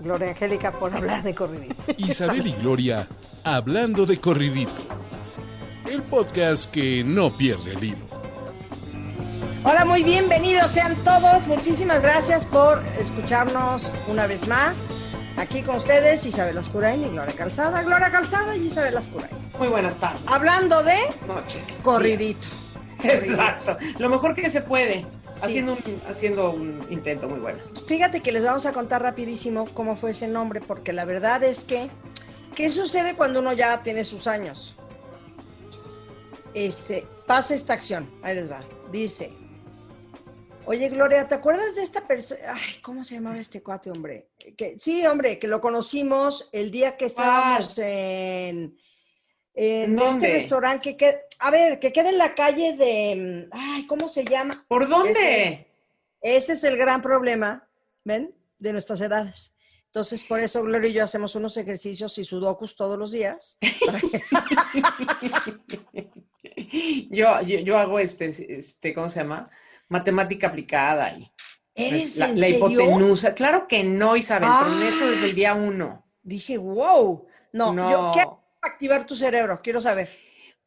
[0.00, 1.74] Gloria Angélica, por hablar de corridito.
[1.98, 3.08] Isabel y Gloria
[3.44, 4.82] hablando de corridito.
[5.90, 8.08] El podcast que no pierde el hilo.
[9.64, 11.46] Hola, muy bienvenidos sean todos.
[11.46, 14.88] Muchísimas gracias por escucharnos una vez más.
[15.36, 17.82] Aquí con ustedes Isabel Ascurain y Gloria Calzada.
[17.82, 19.30] Gloria Calzada y Isabel Ascurain.
[19.58, 20.20] Muy buenas tardes.
[20.26, 20.96] Hablando de
[21.26, 21.80] Noches.
[21.82, 22.46] corridito.
[23.02, 23.76] Exacto.
[23.98, 25.06] Lo mejor que se puede.
[25.42, 27.58] Haciendo, un, haciendo un intento muy bueno.
[27.86, 31.64] Fíjate que les vamos a contar rapidísimo cómo fue ese nombre, porque la verdad es
[31.64, 31.90] que,
[32.54, 34.74] ¿qué sucede cuando uno ya tiene sus años?
[36.54, 38.64] Este, pasa esta acción, ahí les va.
[38.90, 39.32] Dice,
[40.64, 42.40] oye Gloria, ¿te acuerdas de esta persona?
[42.48, 44.28] Ay, ¿cómo se llamaba este cuate, hombre?
[44.56, 48.76] Que, sí, hombre, que lo conocimos el día que estábamos en,
[49.60, 50.26] en ¿Dónde?
[50.26, 54.24] este restaurante que queda, a ver, que queda en la calle de, ay, ¿cómo se
[54.24, 54.64] llama?
[54.68, 55.66] ¿Por Ese dónde?
[56.20, 57.68] Ese es el gran problema,
[58.04, 58.32] ¿ven?
[58.58, 59.56] De nuestras edades.
[59.86, 63.58] Entonces, por eso Gloria y yo hacemos unos ejercicios y sudokus todos los días.
[67.10, 68.26] yo, yo, yo hago este,
[68.58, 69.50] este, ¿cómo se llama?
[69.88, 71.30] Matemática aplicada y
[71.74, 72.70] ¿Eres la, en la serio?
[72.70, 73.34] hipotenusa.
[73.34, 75.10] Claro que no, Isabel, pero en eso Ah.
[75.10, 76.04] desde el día uno.
[76.22, 77.26] Dije, wow.
[77.52, 78.14] No, No.
[78.14, 80.10] yo activar tu cerebro, quiero saber.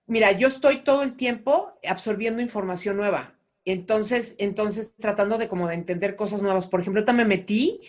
[0.07, 3.33] Mira, yo estoy todo el tiempo absorbiendo información nueva.
[3.65, 6.67] Entonces, entonces tratando de como de entender cosas nuevas.
[6.67, 7.81] Por ejemplo, ahorita me metí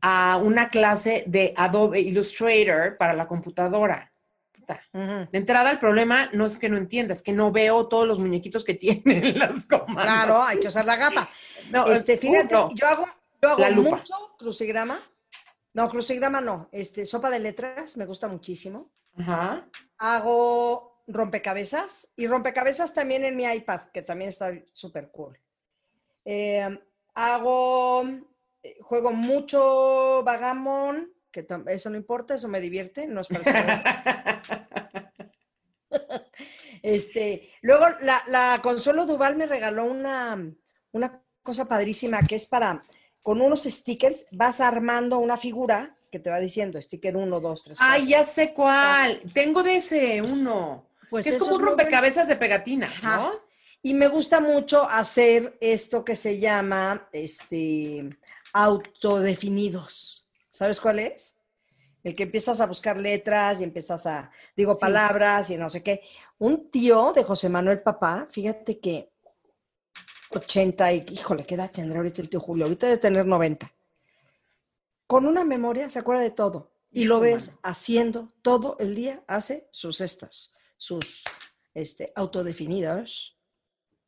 [0.00, 4.10] a una clase de Adobe Illustrator para la computadora.
[4.92, 8.64] De entrada, el problema no es que no entiendas, que no veo todos los muñequitos
[8.64, 10.04] que tienen las comandos.
[10.04, 11.28] Claro, hay que usar la gata.
[11.70, 12.74] No, Este, uh, fíjate, no.
[12.74, 13.08] yo hago,
[13.42, 13.96] yo hago La lupa.
[13.96, 15.00] mucho crucigrama.
[15.72, 16.68] No, crucigrama no.
[16.70, 18.90] Este, sopa de letras, me gusta muchísimo.
[19.18, 19.68] Ajá.
[19.98, 25.38] Hago rompecabezas y rompecabezas también en mi iPad, que también está súper cool.
[26.24, 26.78] Eh,
[27.14, 28.04] hago,
[28.62, 33.82] eh, juego mucho vagamon, que eso no importa, eso me divierte, no es para.
[36.80, 40.38] Este, luego la, la Consuelo Duval me regaló una,
[40.92, 42.82] una cosa padrísima que es para,
[43.20, 47.78] con unos stickers, vas armando una figura que te va diciendo sticker 1, 2, 3.
[47.80, 49.20] Ay, ya sé cuál.
[49.32, 50.86] Tengo de ese uno.
[51.10, 53.16] Pues que es como un rompecabezas de pegatinas, Ajá.
[53.16, 53.32] ¿no?
[53.82, 58.10] Y me gusta mucho hacer esto que se llama este
[58.52, 60.28] autodefinidos.
[60.50, 61.36] ¿Sabes cuál es?
[62.02, 64.80] El que empiezas a buscar letras y empiezas a, digo, Sí.
[64.80, 66.02] palabras y no sé qué.
[66.38, 69.10] Un tío de José Manuel Papá, fíjate que
[70.30, 72.64] 80 y, híjole, ¿qué edad tendrá ahorita el tío Julio?
[72.66, 73.70] Ahorita debe tener 90.
[75.08, 76.70] Con una memoria se acuerda de todo.
[76.92, 81.24] Y lo ves haciendo todo el día, hace sus estas, sus
[81.74, 83.36] este, autodefinidos.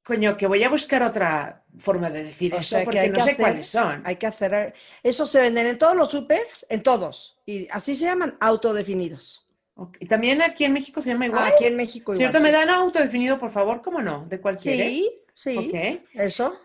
[0.02, 3.14] Coño, que voy a buscar otra forma de decir O eso, sea, que porque no
[3.14, 4.02] que sé hacer- cuáles son.
[4.04, 4.74] Hay que hacer.
[5.02, 7.38] Eso se venden en todos los supers, en todos.
[7.46, 9.46] Y así se llaman autodefinidos.
[9.76, 11.52] Ok, Y también aquí en México se llama igual.
[11.52, 12.16] Aquí en México igual.
[12.16, 12.40] ¿Cierto?
[12.40, 13.80] ¿Me dan autodefinido, por favor?
[13.82, 14.26] ¿Cómo no?
[14.26, 14.84] ¿De cualquiera?
[14.84, 15.56] Sí, sí.
[15.56, 16.02] Ok.
[16.14, 16.58] Eso.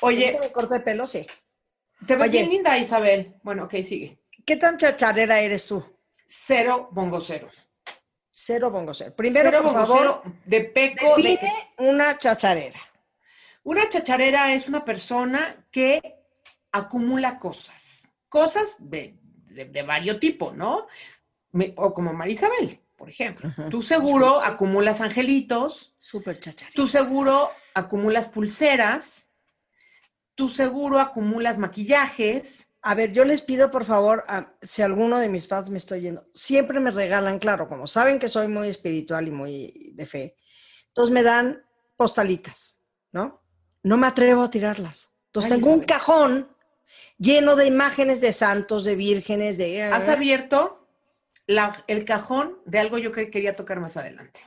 [0.00, 1.06] Oye, ¿Me corto de pelo?
[1.06, 1.26] Sí.
[2.06, 2.38] Te ves Oye.
[2.38, 3.34] bien linda, Isabel.
[3.42, 4.18] Bueno, ok, sigue.
[4.44, 5.84] ¿Qué tan chacharera eres tú?
[6.26, 7.48] Cero bongo cero.
[8.30, 9.12] Cero bongo cero.
[9.16, 11.16] Primero, cero por bongo favor, cero de peco.
[11.16, 12.80] de- define una chacharera.
[13.64, 16.16] Una chacharera es una persona que
[16.72, 18.08] acumula cosas.
[18.28, 20.86] Cosas de, de, de varios tipos, ¿no?
[21.52, 23.50] Me- o como Marisabel, por ejemplo.
[23.70, 26.74] Tú seguro acumulas angelitos, Súper chacharera.
[26.74, 29.29] tú seguro acumulas pulseras,
[30.40, 32.68] tú seguro acumulas maquillajes.
[32.80, 36.00] A ver, yo les pido, por favor, a- si alguno de mis fans me estoy
[36.00, 40.36] yendo, siempre me regalan, claro, como saben que soy muy espiritual y muy de fe,
[40.88, 41.62] entonces me dan
[41.94, 42.80] postalitas,
[43.12, 43.42] ¿no?
[43.82, 45.10] No me atrevo a tirarlas.
[45.26, 46.56] Entonces Ay, tengo un cajón
[47.18, 49.82] lleno de imágenes de santos, de vírgenes, de...
[49.82, 50.88] Has abierto
[51.46, 54.40] la- el cajón de algo yo que quería tocar más adelante.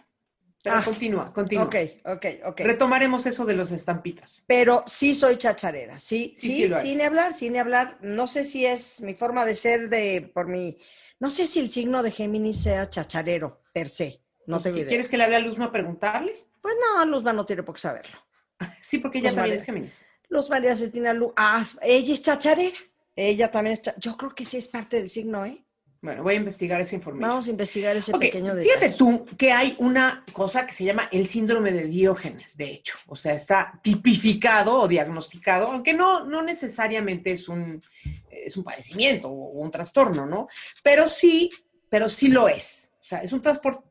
[0.64, 1.66] Pero Ah, continúa, continúa.
[1.66, 1.76] Ok,
[2.06, 2.60] ok, ok.
[2.62, 4.44] Retomaremos eso de los estampitas.
[4.48, 7.98] Pero sí soy chacharera, sí, Sí, sí, sí lo sin hablar, sin hablar.
[8.02, 10.78] No sé si es mi forma de ser de, por mi,
[11.20, 14.22] no sé si el signo de Géminis sea chacharero, per se.
[14.48, 14.88] No tengo idea.
[14.88, 16.34] ¿Quieres que le hable a Luzma a preguntarle?
[16.62, 18.18] Pues no, Luzma no tiene por qué saberlo.
[18.82, 19.62] Sí, porque ella Luz también María.
[19.62, 20.06] es Géminis.
[20.30, 22.78] Luz María Cetina Lu, ah, ella es chacharera.
[23.16, 25.64] Ella también es Yo creo que sí es parte del signo, ¿eh?
[26.04, 27.30] Bueno, voy a investigar esa información.
[27.30, 28.76] Vamos a investigar ese pequeño detalle.
[28.76, 32.98] Fíjate tú que hay una cosa que se llama el síndrome de Diógenes, de hecho.
[33.08, 37.82] O sea, está tipificado o diagnosticado, aunque no, no necesariamente es un,
[38.30, 40.50] es un padecimiento o un trastorno, ¿no?
[40.84, 41.50] Pero sí,
[41.88, 42.92] pero sí lo es.
[43.00, 43.88] O sea, es un transporte,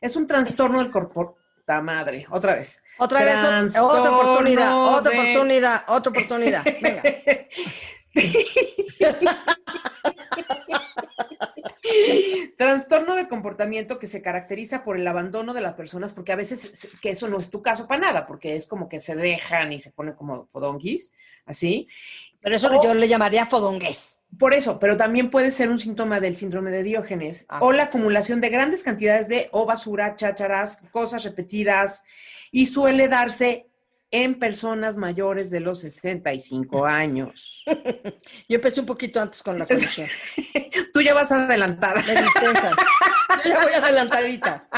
[0.00, 1.36] es un trastorno del corpo,
[1.82, 2.82] madre, otra vez.
[2.98, 6.64] Otra vez, otra oportunidad, otra oportunidad, otra oportunidad.
[6.80, 7.02] Venga.
[12.56, 16.64] Trastorno de comportamiento que se caracteriza por el abandono de las personas, porque a veces
[16.64, 19.72] es- que eso no es tu caso para nada, porque es como que se dejan
[19.72, 21.12] y se ponen como fodonguis,
[21.46, 21.88] así.
[22.40, 24.16] Pero eso O- yo le llamaría fodongués.
[24.38, 27.60] Por eso, pero también puede ser un síntoma del síndrome de Diógenes Ah.
[27.62, 32.02] o la acumulación de grandes cantidades de o basura, chácharas, cosas repetidas
[32.50, 33.66] y suele darse
[34.10, 37.64] en personas mayores de los 65 años.
[38.48, 40.06] Yo empecé un poquito antes con la colección.
[40.92, 42.02] Tú ya vas adelantada.
[42.06, 42.74] Me dispensan.
[43.44, 44.68] Yo ya voy adelantadita.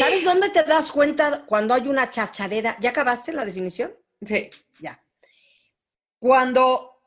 [0.00, 2.76] ¿Sabes dónde te das cuenta cuando hay una chacharera?
[2.80, 3.94] ¿Ya acabaste la definición?
[4.24, 4.50] Sí.
[4.80, 5.00] Ya.
[6.18, 7.00] Cuando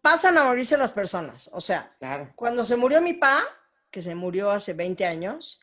[0.00, 1.50] pasan a morirse las personas.
[1.52, 2.32] O sea, Claro.
[2.34, 3.44] cuando se murió mi pa,
[3.90, 5.60] que se murió hace 20 años,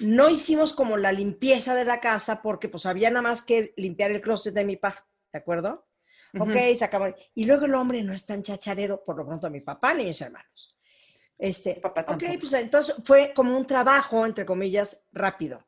[0.00, 4.10] no hicimos como la limpieza de la casa porque pues había nada más que limpiar
[4.10, 5.86] el closet de mi pa, ¿de acuerdo?
[6.38, 7.14] Ok, se acabó.
[7.34, 10.20] Y luego el hombre no es tan chacharero, por lo pronto mi papá ni mis
[10.20, 10.76] hermanos.
[11.36, 15.66] Este, papá ok, pues entonces fue como un trabajo, entre comillas, rápido.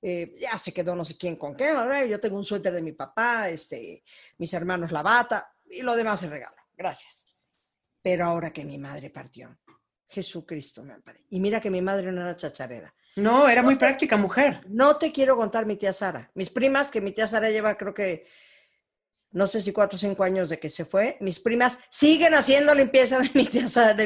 [0.00, 1.72] Eh, ya se quedó no sé quién con qué,
[2.08, 4.02] yo tengo un suéter de mi papá, este,
[4.38, 6.56] mis hermanos la bata y lo demás es regalo.
[6.76, 7.32] Gracias.
[8.02, 9.56] Pero ahora que mi madre partió,
[10.08, 11.24] Jesucristo me ampare.
[11.30, 12.92] Y mira que mi madre no era chacharera.
[13.16, 14.60] No, era muy práctica mujer.
[14.68, 16.30] No te quiero contar mi tía Sara.
[16.34, 18.26] Mis primas, que mi tía Sara lleva creo que,
[19.32, 22.74] no sé si cuatro o cinco años de que se fue, mis primas siguen haciendo
[22.74, 23.30] limpieza de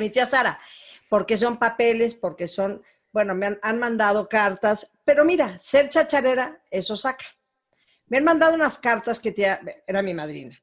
[0.00, 0.58] mi tía Sara,
[1.08, 2.82] porque son papeles, porque son,
[3.12, 7.24] bueno, me han, mandado cartas, pero mira, ser chacharera, eso saca.
[8.06, 9.34] Me han mandado unas cartas que
[9.86, 10.60] era mi madrina.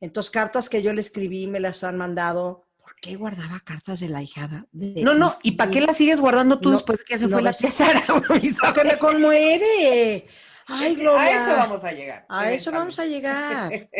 [0.00, 2.63] Entonces, cartas que yo le escribí, me las han mandado.
[3.04, 4.66] ¿Por qué guardaba cartas de la hijada?
[4.72, 7.26] de No, no, ¿y para qué la sigues guardando tú No, después de que se
[7.26, 8.02] no fue la tía Sara?
[8.06, 10.26] Porque me conmueve.
[10.66, 11.20] Ay, Gloria.
[11.20, 12.24] A eso vamos a llegar.
[12.30, 13.90] A eso vamos a llegar.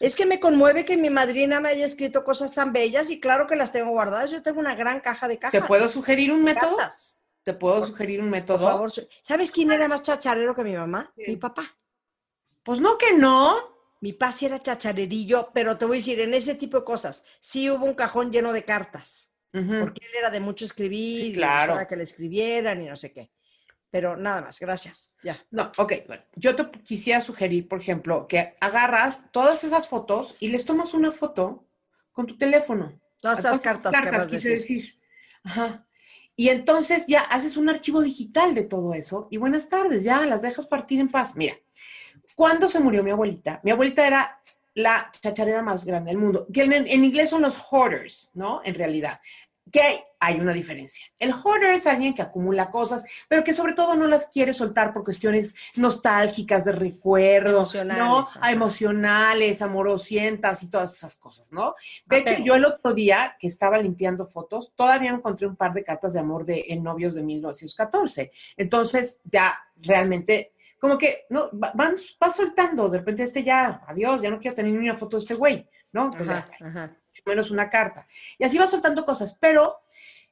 [0.00, 3.46] Es que me conmueve que mi madrina me haya escrito cosas tan bellas y claro
[3.46, 4.30] que las tengo guardadas.
[4.30, 5.58] Yo tengo una gran caja de cajas.
[5.58, 6.76] ¿Te puedo sugerir un método?
[6.76, 7.18] cartas.
[7.42, 8.58] ¿Te puedo sugerir un método?
[8.58, 8.92] Por favor.
[9.22, 11.10] ¿Sabes quién era más chacharero que mi mamá?
[11.16, 11.74] Mi papá.
[12.62, 13.75] Pues no que no.
[14.00, 17.70] Mi sí era chacharerillo, pero te voy a decir, en ese tipo de cosas, sí
[17.70, 21.78] hubo un cajón lleno de cartas, porque él era de mucho escribir, Sí, claro.
[21.88, 23.32] que le escribieran y no sé qué.
[23.90, 25.14] Pero nada más, gracias.
[25.22, 25.42] Ya.
[25.50, 30.48] No, ok, bueno, yo te quisiera sugerir, por ejemplo, que agarras todas esas fotos y
[30.48, 31.66] les tomas una foto
[32.12, 33.00] con tu teléfono.
[33.20, 34.82] Todas esas cartas, querrás quise decir.
[34.82, 35.00] decir.
[35.44, 35.86] Ajá.
[36.38, 40.42] Y entonces ya haces un archivo digital de todo eso y buenas tardes, ya las
[40.42, 41.34] dejas partir en paz.
[41.34, 41.54] Mira,
[42.36, 43.60] ¿cuándo se murió mi abuelita?
[43.64, 44.40] Mi abuelita era
[44.74, 48.60] la chacharera más grande del mundo, que en, en inglés son los hoarders, ¿no?
[48.62, 49.20] En realidad.
[49.72, 51.06] Que hay, una diferencia.
[51.18, 54.92] El hoarder es alguien que acumula cosas, pero que sobre todo no las quiere soltar
[54.92, 58.18] por cuestiones nostálgicas, de recuerdos, Emocionales, ¿no?
[58.18, 58.52] ajá.
[58.52, 61.74] Emocionales, amorosientas y todas esas cosas, ¿no?
[62.06, 65.84] De hecho, yo el otro día que estaba limpiando fotos, todavía encontré un par de
[65.84, 68.30] cartas de amor de en novios de 1914.
[68.56, 74.22] Entonces, ya realmente, como que, no, va- van, va soltando, de repente este ya, adiós,
[74.22, 76.10] ya no quiero tener ni una foto de este güey, ¿no?
[76.10, 76.86] Pues Ajá, ya, ajá.
[77.08, 78.06] mucho menos una carta.
[78.38, 79.76] Y así va soltando cosas, pero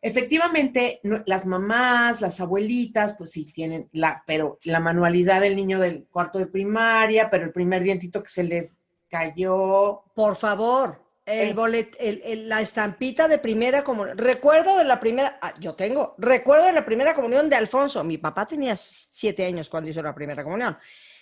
[0.01, 5.81] efectivamente no- las mamás, las abuelitas, pues sí tienen la, pero la manualidad del niño
[5.81, 8.77] del cuarto de primaria, pero el primer dientito que se les
[9.09, 11.55] cayó, Por favor, el Eh.
[11.55, 14.19] bolet, el- el- la estampita de primera comunión.
[14.19, 18.05] Recuerdo de la primera, ah, yo tengo, recuerdo de la primera comunión de Alfonso.
[18.05, 20.77] Mi papá tenía siete años cuando hizo la primera comunión.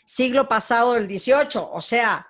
[0.05, 1.71] Siglo pasado, el 18.
[1.73, 2.27] O sea,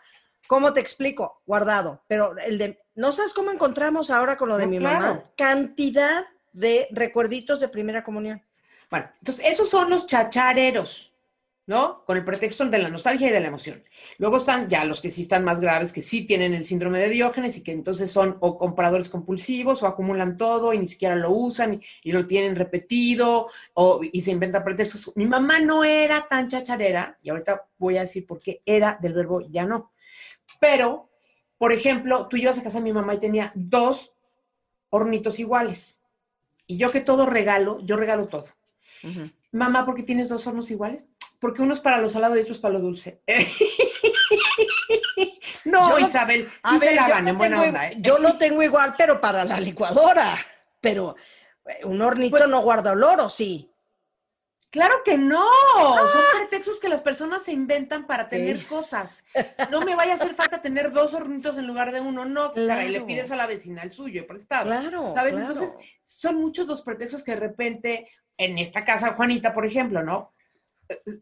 [0.47, 1.41] ¿cómo te explico?
[1.47, 2.03] Guardado.
[2.07, 4.99] Pero el de, ¿no sabes cómo encontramos ahora con lo de No, mi claro.
[5.01, 5.25] mamá?
[5.37, 8.43] Cantidad de recuerditos de primera comunión.
[8.91, 11.12] Bueno, entonces esos son los chachareros,
[11.73, 12.05] ¿no?
[12.05, 13.83] Con el pretexto de la nostalgia y de la emoción.
[14.19, 17.09] Luego están ya los que sí están más graves, que sí tienen el síndrome de
[17.09, 21.31] Diógenes y que entonces son o compradores compulsivos o acumulan todo y ni siquiera lo
[21.31, 25.13] usan y, y lo tienen repetido o, y se inventan pretextos.
[25.17, 29.15] Mi mamá no era tan chacharera y ahorita voy a decir por qué era del
[29.15, 29.93] verbo ya no.
[30.61, 31.09] Pero,
[31.57, 34.13] por ejemplo, tú ibas a casa de mi mamá y tenía dos
[34.91, 36.03] hornitos iguales.
[36.67, 38.45] Y yo que todo regalo, yo regalo todo.
[39.53, 41.09] Mamá, ¿por qué tienes dos hornos iguales?
[41.43, 43.21] Porque uno es para lo salado y otro es para lo dulce.
[45.65, 47.97] No, Yo Isabel, sí ver, se lavan en buena tengo onda, ¿eh?
[48.01, 50.37] Yo lo tengo igual, pero para la licuadora.
[50.81, 51.15] Pero
[51.67, 53.69] eh, un hornito Pues- no guarda olor, ¿o sí?
[54.71, 55.45] Claro que no,
[55.77, 58.65] son pretextos que las personas se inventan para tener Sí.
[58.65, 59.23] cosas.
[59.71, 62.89] No me vaya a hacer falta tener dos hornitos en lugar de uno, no, caray,
[62.89, 64.65] le pides a la vecina el suyo prestado.
[64.67, 65.13] Claro.
[65.15, 65.35] ¿Sabes?
[65.37, 65.53] claro.
[65.53, 68.09] Entonces, son muchos los pretextos que de repente,
[68.39, 70.33] en esta casa, Juanita, por ejemplo, ¿no?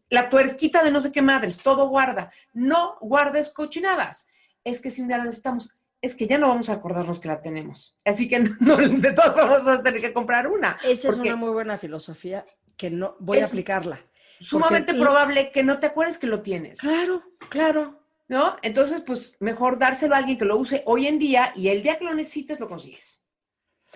[0.09, 2.31] La tuerquita de no sé qué madres, todo guarda.
[2.53, 4.27] No guardes cochinadas.
[4.63, 5.69] Es que si un día la necesitamos,
[6.01, 7.97] es que ya no vamos a acordarnos que la tenemos.
[8.05, 10.77] Así que no, de todas formas vas a tener que comprar una.
[10.83, 12.45] Esa es una muy buena filosofía
[12.77, 13.99] que no voy a aplicarla.
[14.39, 16.79] sumamente porque- probable que no te acuerdes que lo tienes.
[16.79, 17.99] Claro, claro.
[18.27, 18.55] ¿No?
[18.61, 21.97] Entonces, pues mejor dárselo a alguien que lo use hoy en día y el día
[21.97, 23.21] que lo necesites lo consigues.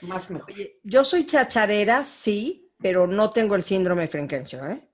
[0.02, 0.52] Más mejor.
[0.52, 4.90] Oye, yo soy chacharera, sí, pero no tengo el síndrome frenquencio, ¿eh?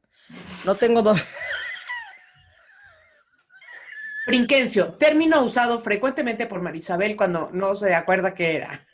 [0.65, 1.25] No tengo dos.
[4.25, 8.87] Frinquencio, término usado frecuentemente por Marisabel cuando no se acuerda qué era.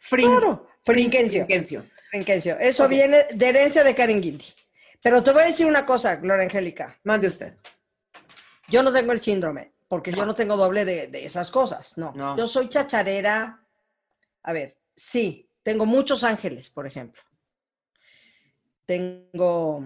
[0.00, 1.44] Frin- Claro, frinquencio.
[1.44, 1.84] Frinquencio.
[2.10, 2.58] Frenquencio.
[2.58, 4.46] Eso viene de herencia de Karen Guindy.
[5.02, 6.98] Pero te voy a decir una cosa, Gloria Angélica.
[7.04, 7.56] Mande usted.
[8.68, 11.96] Yo no tengo el síndrome, porque yo no tengo doble de, de esas cosas.
[11.98, 12.12] No.
[12.14, 12.36] No.
[12.36, 13.62] Yo soy chacharera.
[14.42, 17.22] A ver, sí, tengo muchos ángeles, por ejemplo.
[18.86, 19.84] Tengo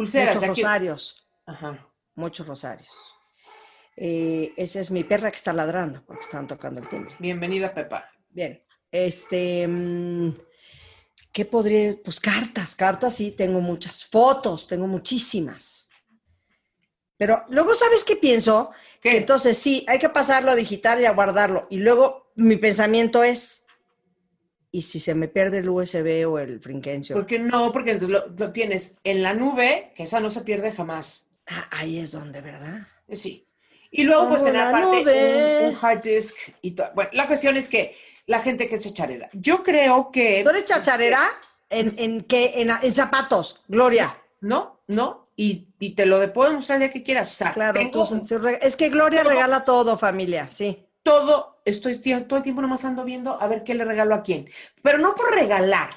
[0.00, 0.36] Pulseras.
[0.36, 1.86] muchos rosarios, Ajá.
[2.14, 2.88] muchos rosarios.
[3.96, 7.14] Eh, esa es mi perra que está ladrando porque están tocando el timbre.
[7.18, 8.10] Bienvenida, Pepa.
[8.30, 10.30] Bien, este, mm,
[11.30, 11.96] ¿qué podría?
[12.02, 14.02] Pues cartas, cartas sí, tengo muchas.
[14.02, 15.90] Fotos, tengo muchísimas.
[17.18, 18.70] Pero luego, ¿sabes qué pienso?
[19.02, 19.10] ¿Qué?
[19.10, 21.66] Que entonces sí, hay que pasarlo a digital y a guardarlo.
[21.68, 23.66] Y luego mi pensamiento es,
[24.72, 27.16] ¿y si se me pierde el USB o el Frinquencio?
[27.16, 27.72] ¿Por qué no?
[27.72, 31.26] Porque lo, lo tienes en la nube, que esa no se pierde jamás.
[31.48, 32.86] Ah, ahí es donde, ¿verdad?
[33.12, 33.46] Sí.
[33.90, 36.90] Y luego, pues, tener la aparte un, un hard disk y todo.
[36.94, 37.96] Bueno, la cuestión es que
[38.26, 39.28] la gente que se charela.
[39.32, 40.42] Yo creo que.
[40.44, 41.20] ¿Tú eres chacharera?
[41.68, 42.52] ¿En, en qué?
[42.62, 44.16] En, en zapatos, Gloria.
[44.40, 45.26] No, no.
[45.36, 47.32] Y, y te lo de- puedo demostrar el día que quieras.
[47.32, 48.22] O sea, Claro, tengo tú-
[48.60, 50.86] es que Gloria regala todo, familia, sí.
[51.02, 54.48] Todo, estoy todo el tiempo nomás ando viendo a ver qué le regalo a quién.
[54.82, 55.90] Pero no por regalar.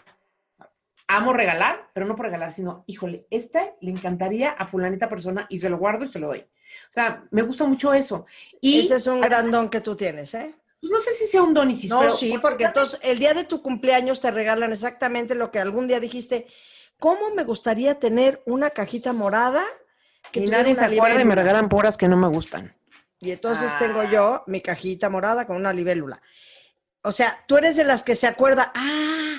[1.07, 5.59] Amo regalar, pero no por regalar, sino, híjole, este le encantaría a fulanita persona y
[5.59, 6.39] se lo guardo y se lo doy.
[6.39, 8.25] O sea, me gusta mucho eso.
[8.61, 10.55] Y Ese es un gran don que tú tienes, ¿eh?
[10.79, 13.33] pues, no sé si sea un don Isis, No, pero sí, porque entonces el día
[13.33, 16.47] de tu cumpleaños te regalan exactamente lo que algún día dijiste.
[16.97, 19.63] ¿Cómo me gustaría tener una cajita morada
[20.31, 22.75] que y nadie se acuerda y me regalan puras que no me gustan.
[23.23, 23.79] Y entonces Ah.
[23.79, 26.21] tengo yo mi cajita morada con una libélula.
[27.01, 29.37] O sea, tú eres de las que se acuerda, ah,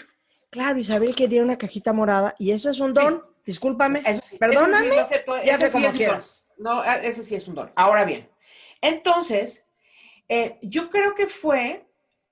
[0.51, 3.01] claro, Isabel quería una cajita morada y eso es un Sí.
[3.01, 3.23] don.
[3.45, 4.87] Discúlpame, Eso sí, perdóname.
[4.87, 6.49] eso sí acepto, ya sé como un quieras.
[6.57, 6.65] don.
[6.65, 7.71] No, ah, ese sí es un don.
[7.77, 8.27] Ahora bien,
[8.81, 9.67] entonces,
[10.29, 11.87] eh, yo creo que fue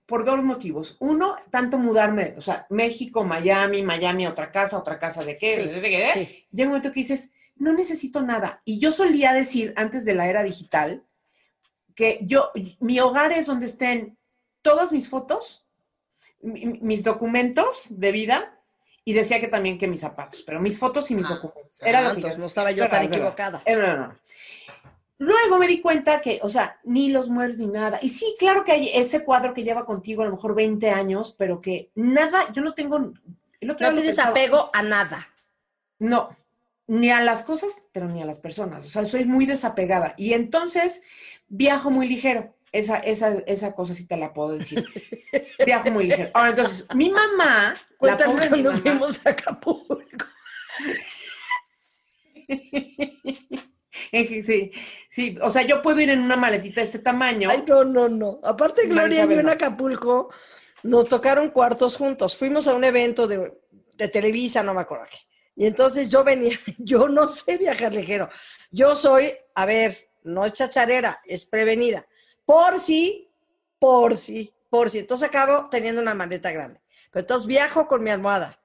[0.07, 0.97] por dos motivos.
[1.01, 5.69] Uno, tanto mudarme, o sea, México, Miami, Miami, otra casa, otra casa de qué, Sí,
[5.69, 6.47] de qué, de- sí.
[6.51, 8.63] Llega un momento que dices, no necesito nada.
[8.65, 11.05] Y yo solía decir antes de la era digital
[11.95, 14.17] que yo, mi hogar es donde estén
[14.63, 15.67] todas mis fotos,
[16.41, 18.59] mi- mis documentos de vida
[19.05, 21.81] y decía que también que mis zapatos, pero mis fotos y mis Ah, documentos.
[21.83, 23.17] Era Ah, lo que entonces yo no estaba yo tan verdad.
[23.17, 23.63] equivocada.
[23.67, 24.15] No, no.
[25.19, 28.01] Luego me di cuenta que, o sea, ni los mueres ni nada.
[28.03, 31.37] Y sí, claro que hay ese cuadro que lleva contigo a lo mejor 20 años,
[31.39, 33.13] pero que nada, yo no tengo.
[33.61, 34.31] el otro día No tienes pensaba.
[34.33, 35.29] apego a nada.
[36.01, 36.37] No,
[36.93, 38.85] ni a las cosas, pero ni a las personas.
[38.85, 40.13] O sea, soy muy desapegada.
[40.19, 41.01] Y entonces
[41.49, 42.55] viajo muy ligero.
[42.71, 44.85] Esa, esa, esa cosa sí te la puedo decir.
[45.67, 46.29] viajo muy ligero.
[46.35, 50.27] Ahora, entonces, mi mamá, la pobre mi cuando mamá, fuimos a Acapulco.
[54.13, 54.73] sí,
[55.09, 57.49] sí, o sea, yo puedo ir en una maletita de este tamaño.
[57.49, 58.39] Ay, no, no, no.
[58.45, 59.49] Aparte, Gloria y yo en.
[59.49, 60.29] Acapulco
[60.83, 62.37] nos tocaron cuartos juntos.
[62.37, 63.59] Fuimos a un evento de,
[63.97, 65.32] de Televisa, no me acuerdo qué.
[65.55, 68.29] Y entonces yo venía, yo no sé viajar ligero.
[68.71, 72.07] Yo soy, a ver, no es chacharera, es prevenida.
[72.45, 73.31] Por si,
[73.79, 75.01] por si, por si.
[75.01, 76.81] Entonces acabo teniendo una maleta grande.
[77.11, 78.59] Pero entonces viajo con mi almohada.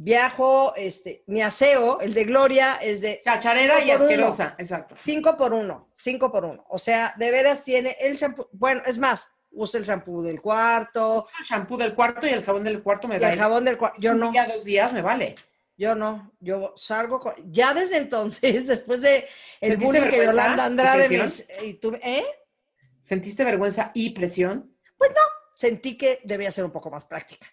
[0.00, 4.04] Viajo, este, mi aseo, el de Gloria, es de Chacharera y por uno.
[4.04, 4.94] asquerosa, exacto.
[5.04, 6.64] Cinco por uno, cinco por uno.
[6.68, 8.48] O sea, de veras tiene el shampoo.
[8.52, 12.62] Bueno, es más, usa el shampoo del cuarto, El shampoo del cuarto y el jabón
[12.62, 13.32] del cuarto me da.
[13.32, 13.96] el jabón del cuarto.
[14.00, 15.34] Yo no, Ya dos días me vale.
[15.78, 16.34] Yo no.
[16.40, 17.34] Yo salgo con.
[17.50, 19.26] Ya desde entonces, después de
[19.60, 22.26] el ¿Sentiste bullying que Yolanda y Andrade me y tú, ¿eh?
[23.00, 24.74] ¿Sentiste vergüenza y presión?
[25.58, 27.48] Sentí que debía ser un poco más práctica.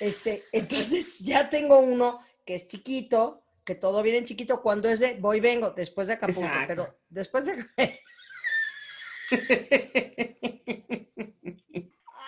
[0.00, 4.98] Este, entonces ya tengo uno que es chiquito, que todo viene en chiquito cuando es
[4.98, 6.66] de voy vengo, después de Acapulco, Exacto.
[6.66, 7.64] pero después de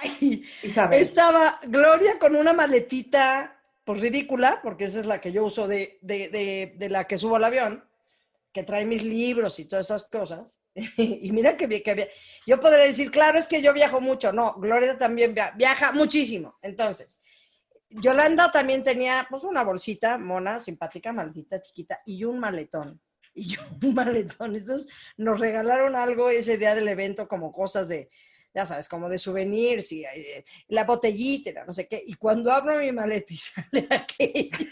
[0.01, 1.01] Ay, Isabel.
[1.01, 3.56] estaba Gloria con una maletita,
[3.87, 7.17] pues ridícula, porque esa es la que yo uso de, de, de, de la que
[7.19, 7.85] subo al avión,
[8.53, 10.61] que trae mis libros y todas esas cosas.
[10.75, 12.11] y mira que, que
[12.49, 14.33] yo podría decir, claro, es que yo viajo mucho.
[14.33, 16.59] No, Gloria también via- viaja muchísimo.
[16.63, 17.21] Entonces,
[17.89, 23.01] Yolanda también tenía pues una bolsita mona, simpática, maldita, chiquita, y un maletón.
[23.35, 24.57] Y yo un maletón.
[24.57, 28.09] Entonces nos regalaron algo ese día del evento, como cosas de,
[28.57, 32.03] ya sabes, como de souvenirs y eh, la botellita, la no sé qué.
[32.07, 34.67] Y cuando abro mi maleta y sale aquello,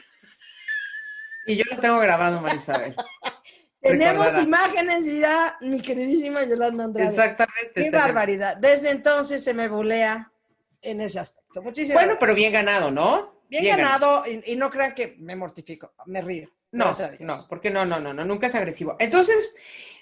[1.46, 2.96] Y yo lo tengo grabado, Marisabel.
[3.82, 4.46] tenemos Recordarás.
[4.46, 7.10] imágenes, dirá mi queridísima Yolanda Andrade.
[7.10, 7.72] Exactamente.
[7.74, 8.56] Qué barbaridad.
[8.56, 10.32] Desde entonces se me bulea
[10.80, 11.60] en ese aspecto.
[11.60, 13.34] Muchísimas Bueno, pero bien ganado, ¿no?
[13.50, 16.50] Bien, ganado, y, y no crean que me mortifico, me río.
[16.72, 18.96] No, no, porque no, no, no, no, nunca es agresivo.
[18.98, 19.54] Entonces,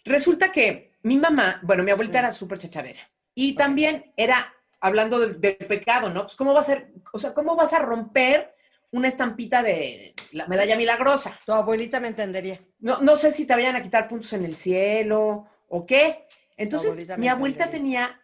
[0.04, 3.00] resulta que mi mamá, bueno, mi abuelita era súper chacharera.
[3.34, 6.22] Y también era, hablando del, del pecado, ¿no?
[6.22, 8.54] Pues, ¿cómo va a ser, o sea, cómo vas a romper
[8.90, 11.38] una estampita de la medalla milagrosa?
[11.44, 12.60] Tu abuelita me entendería.
[12.80, 16.26] No, no sé si te vayan a quitar puntos en el cielo o qué.
[16.56, 18.06] Entonces, abuelita mi abuelita entendería.
[18.06, 18.22] tenía,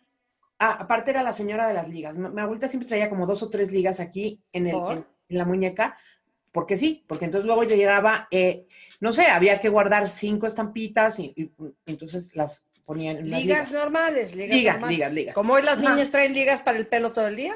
[0.58, 2.16] ah, aparte era la señora de las ligas.
[2.16, 5.38] Mi, mi abuelita siempre traía como dos o tres ligas aquí en, el, en, en
[5.38, 5.96] la muñeca,
[6.52, 8.66] porque sí, porque entonces luego yo llegaba, eh,
[9.00, 11.52] no sé, había que guardar cinco estampitas y
[11.86, 13.70] entonces las ponían las Ligas, ligas.
[13.72, 14.96] normales, ligas, Ligas, normales.
[14.98, 15.34] ligas, ligas.
[15.34, 17.54] Como hoy las niñas traen ligas para el pelo todo el día.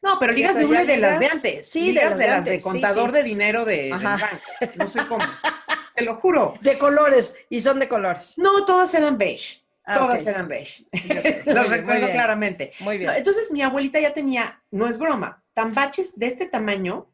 [0.00, 1.68] No, pero ligas de una de las de antes.
[1.68, 3.16] sí, de ligas las de, de las de antes, sí, contador sí.
[3.16, 4.38] de dinero de, del banco.
[4.76, 5.24] No sé cómo.
[5.96, 6.54] Te lo juro.
[6.60, 8.34] De colores, y son de colores.
[8.38, 9.64] No, todas eran beige.
[9.84, 10.84] Ah, todas eran beige.
[10.92, 12.12] Muy recuerdo bien.
[12.12, 12.70] claramente.
[12.78, 13.10] Muy bien.
[13.10, 17.10] No, entonces mi abuelita ya tenía, no es broma, tambaches de este tamaño,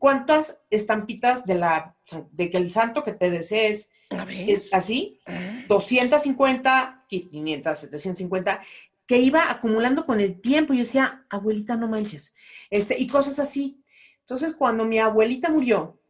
[0.00, 1.94] cuántas estampitas de la
[2.32, 4.48] de que el santo que te desees A ver.
[4.50, 5.62] es así, Ah.
[5.68, 8.62] 250, 500, 750,
[9.06, 10.72] que iba acumulando con el tiempo.
[10.72, 12.34] Yo decía, abuelita, no manches.
[12.70, 13.82] Este, y cosas así.
[14.20, 16.00] Entonces, cuando mi abuelita murió,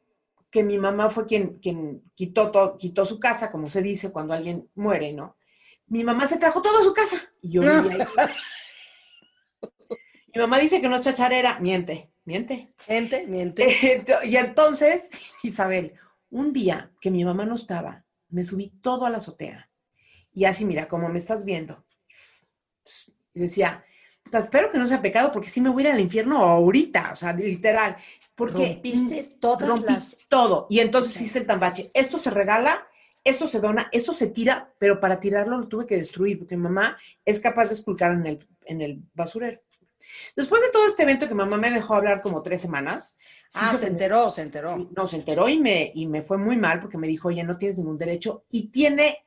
[0.51, 4.35] que mi mamá fue quien, quien quitó, to- quitó su casa, como se dice cuando
[4.35, 5.37] alguien muere, ¿no?
[5.89, 7.83] Mi mamá se trajo toda su casa y yo No.
[7.83, 8.31] vivía ahí.
[10.35, 12.73] Mi mamá dice que no es chacharera, miente, miente.
[12.79, 13.67] Gente, miente.
[14.25, 15.11] y entonces,
[15.43, 15.95] Isabel,
[16.31, 19.69] un día que mi mamá no estaba, me subí todo a la azotea.
[20.33, 21.85] Y así, mira, como me estás viendo.
[23.35, 23.85] Y decía,
[24.23, 27.11] "Puta, espero que no sea pecado porque sí me voy a ir al infierno ahorita,
[27.13, 27.97] o sea, literal.
[28.35, 30.67] Porque Rompiste todas rompí las- todo.
[30.71, 31.91] Y entonces hice el tambache.
[31.95, 32.87] Esto se regala,
[33.25, 36.63] esto se dona, esto se tira, pero para tirarlo lo tuve que destruir porque mi
[36.63, 39.61] mamá es capaz de esculcar en el, en el basurero.
[40.37, 43.17] Después de todo este evento que mamá me dejó hablar como tres semanas,
[43.55, 44.91] ah, se se enteró, se enteró.
[44.97, 47.57] no, se enteró y me, y me fue muy mal porque me dijo, oye, no
[47.59, 48.45] tienes ningún derecho.
[48.51, 49.25] Y tiene,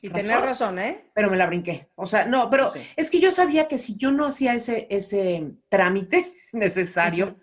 [0.00, 0.22] Y razón.
[0.22, 1.10] tenés razón, ¿eh?
[1.14, 1.90] pero me la brinqué.
[1.94, 2.80] O sea, no, pero Sí.
[2.96, 7.36] es que yo sabía que si yo no hacía ese, ese trámite necesario,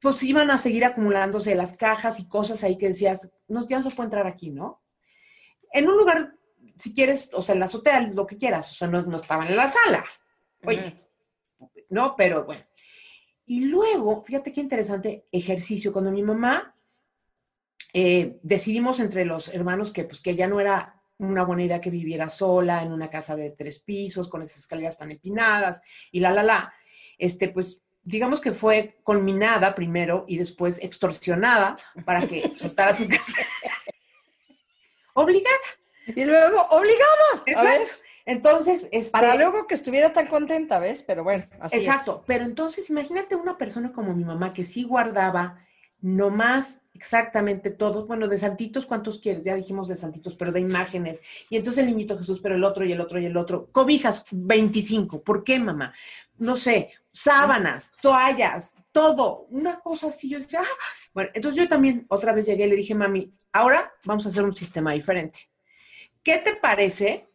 [0.00, 3.90] pues iban a seguir acumulándose las cajas y cosas ahí que decías, no, ya no
[3.90, 4.82] se puede entrar aquí, ¿no?
[5.72, 6.34] En un lugar,
[6.78, 9.46] si quieres, o sea, en la azotea, lo que quieras, o sea, no, no estaban
[9.48, 10.04] en la sala.
[10.64, 10.98] Oye,
[11.90, 12.64] no, pero bueno.
[13.46, 16.76] Y luego, fíjate qué interesante ejercicio, cuando mi mamá
[17.92, 21.90] eh, decidimos entre los hermanos que pues que ya no era una buena idea que
[21.90, 26.30] viviera sola en una casa de tres pisos con esas escaleras tan empinadas y la
[26.32, 26.72] la la,
[27.18, 33.42] este pues digamos que fue culminada primero y después extorsionada para que soltara su casa.
[35.14, 35.56] Obligada.
[36.06, 37.30] Y luego, obligada.
[37.56, 37.94] A ver, Exacto.
[38.30, 41.02] Entonces, este, para luego que estuviera tan contenta, ¿ves?
[41.02, 41.82] Pero bueno, así es.
[41.82, 45.58] Exacto, pero entonces imagínate una persona como mi mamá que sí guardaba
[46.00, 49.42] nomás exactamente todos, bueno, de santitos, ¿cuántos quieres?
[49.42, 51.20] Ya dijimos de santitos, pero de imágenes.
[51.48, 53.68] Y entonces el niñito Jesús, pero el otro y el otro y el otro.
[53.72, 55.22] Cobijas, 25.
[55.22, 55.92] ¿Por qué, mamá?
[56.38, 59.46] No sé, sábanas, toallas, todo.
[59.50, 60.30] Una cosa así.
[60.30, 60.84] Yo decía, ah.
[61.12, 64.44] bueno, entonces yo también otra vez llegué y le dije, mami, ahora vamos a hacer
[64.44, 65.50] un sistema diferente.
[66.22, 67.29] ¿Qué te parece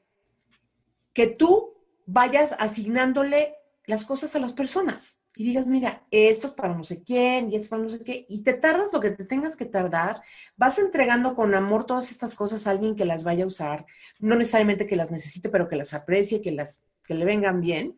[1.15, 1.73] que tú
[2.06, 3.56] vayas asignándole
[3.88, 7.56] las cosas a las personas y digas, mira, esto es para no sé quién y
[7.56, 10.21] esto es para no sé qué, y te tardas lo que te tengas que tardar,
[10.58, 13.86] vas entregando con amor todas estas cosas a alguien que las vaya a usar,
[14.19, 17.97] no necesariamente que las necesite, pero que las aprecie, que, las, que le vengan bien.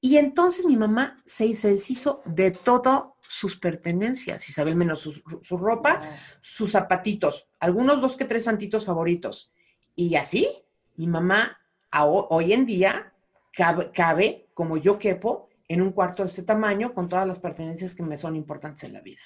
[0.00, 5.56] Y entonces mi mamá se, se deshizo de todas sus pertenencias, Isabel, menos su, su
[5.56, 6.00] ropa,
[6.40, 9.52] sus zapatitos, algunos dos que tres santitos favoritos.
[9.94, 10.48] Y así,
[10.96, 11.58] mi mamá
[11.94, 13.12] hoy en día
[13.52, 17.94] cabe, cabe, como yo quepo, en un cuarto de este tamaño con todas las pertenencias
[17.94, 19.20] que me son importantes en la vida.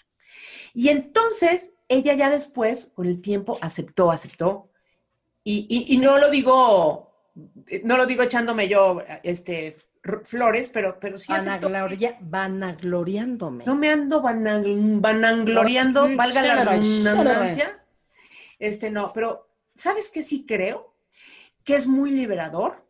[0.75, 4.71] Y entonces ella ya después, con el tiempo, aceptó, aceptó.
[5.45, 7.13] Y, y- y no lo digo
[7.85, 9.77] no lo digo echándome yo este,
[10.25, 13.65] flores, pero, pero sí Vanagloria, vanagloriándome.
[13.65, 17.85] No me ando vanagloriando, valga la redundancia.
[18.59, 20.95] Este, no, pero ¿sabes qué sí creo?
[21.67, 22.87] Que es muy liberador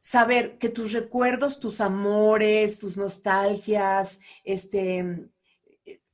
[0.00, 5.30] saber que tus recuerdos, tus amores, tus nostalgias, este,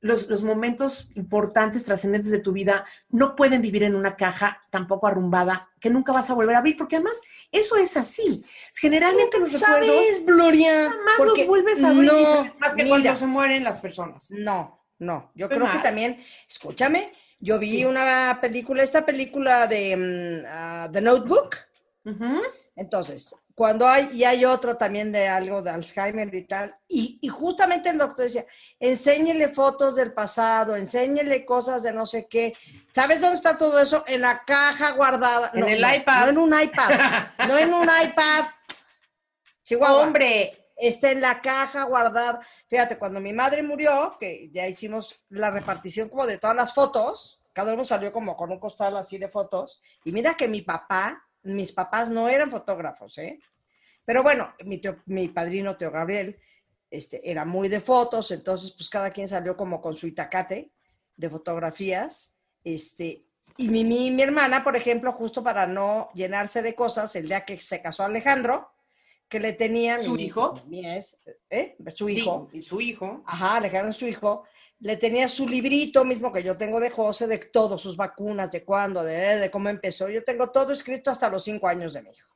[0.05, 5.69] los, momentos importantes, trascendentes de tu vida, no pueden vivir en una caja tampoco arrumbada
[5.79, 7.19] que nunca vas a volver a abrir, porque además
[7.51, 8.43] eso es así.
[8.79, 9.87] Generalmente los recuerdos.
[9.87, 10.89] ¿Sabes, Gloria?
[10.89, 12.11] Más los vuelves a abrir,
[12.59, 14.29] más que cuando se mueren las personas.
[14.29, 15.31] No, no.
[15.33, 21.01] Yo creo que también, escúchame, yo vi una película, esta película de mm, ah, The
[21.01, 21.55] Notebook.
[22.75, 27.89] Entonces, cuando hay, y hay otro también de algo de Alzheimer y tal, y, justamente
[27.89, 28.45] el doctor decía,
[28.79, 32.53] enséñele fotos del pasado, enséñele cosas de no sé qué.
[32.93, 34.03] ¿Sabes dónde está todo eso?
[34.07, 35.51] En la caja guardada.
[35.53, 36.25] En el iPad.
[36.25, 36.89] No en un iPad,
[37.47, 38.45] no en un iPad.
[39.63, 40.03] Chihuahua.
[40.03, 40.61] Hombre.
[40.77, 42.41] Está en la caja guardada.
[42.67, 47.39] Fíjate, cuando mi madre murió, que ya hicimos la repartición como de todas las fotos,
[47.53, 51.24] cada uno salió como con un costal así de fotos, y mira que mi papá
[51.45, 53.39] mis papás no eran fotógrafos, ¿eh?
[54.03, 56.39] Pero bueno, mi, mi padrino Teo Gabriel
[56.91, 60.71] este, era muy de fotos, entonces pues cada quien salió como con su itacate
[61.15, 62.37] de fotografías.
[62.63, 63.25] Este,
[63.57, 67.57] y mi, mi, hermana, por ejemplo, justo para no llenarse de cosas, el día que
[67.57, 68.71] se casó Alejandro,
[69.27, 70.01] que le tenía...
[70.03, 70.53] ¿Su hijo?
[70.71, 71.75] es, ¿eh?
[71.93, 72.49] Su hijo.
[72.53, 73.23] y su hijo.
[73.25, 74.43] Ajá, Alejandro su hijo
[74.79, 78.63] le tenía su librito mismo que yo tengo de José, de todas sus vacunas, de
[78.63, 80.09] cuándo, de, de cómo empezó.
[80.09, 82.29] Yo tengo todo escrito hasta los cinco años de mi hijo.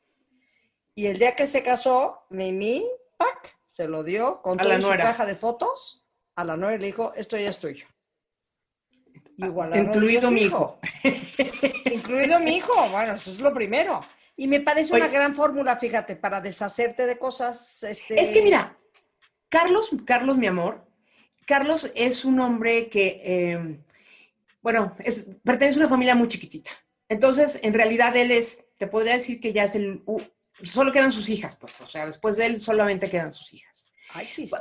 [0.96, 2.86] Y el día que se casó, Mimi,
[3.18, 3.60] ¡pac!
[3.66, 7.14] se lo dio con toda su caja de fotos a la nuera y le dijo,
[7.16, 7.86] esto ya es tuyo.
[9.38, 10.80] Igual Incluido mi hijo.
[11.86, 12.74] Incluido mi hijo.
[12.90, 14.02] Bueno, eso es lo primero.
[14.36, 17.84] Y me parece una gran fórmula, fíjate, para deshacerte de cosas.
[17.84, 18.20] Este...
[18.20, 18.76] Es que mira,
[19.50, 20.89] Carlos, Carlos, mi amor,
[21.50, 23.80] Carlos es un hombre que, eh,
[24.62, 24.96] bueno,
[25.44, 26.70] pertenece a una familia muy chiquitita.
[27.08, 30.04] Entonces, en realidad él es, te podría decir que ya es el,
[30.62, 33.90] solo quedan sus hijas, pues, o sea, después de él solamente quedan sus hijas.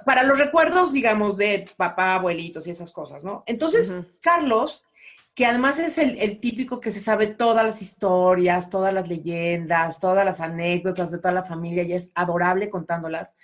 [0.06, 3.44] Para los recuerdos, digamos, de papá, abuelitos y esas cosas, ¿no?
[3.46, 4.86] Entonces, Carlos,
[5.34, 10.24] que además es el, típico que se sabe todas las historias, todas las leyendas, todas
[10.24, 13.36] las anécdotas de toda la familia y es adorable contándolas,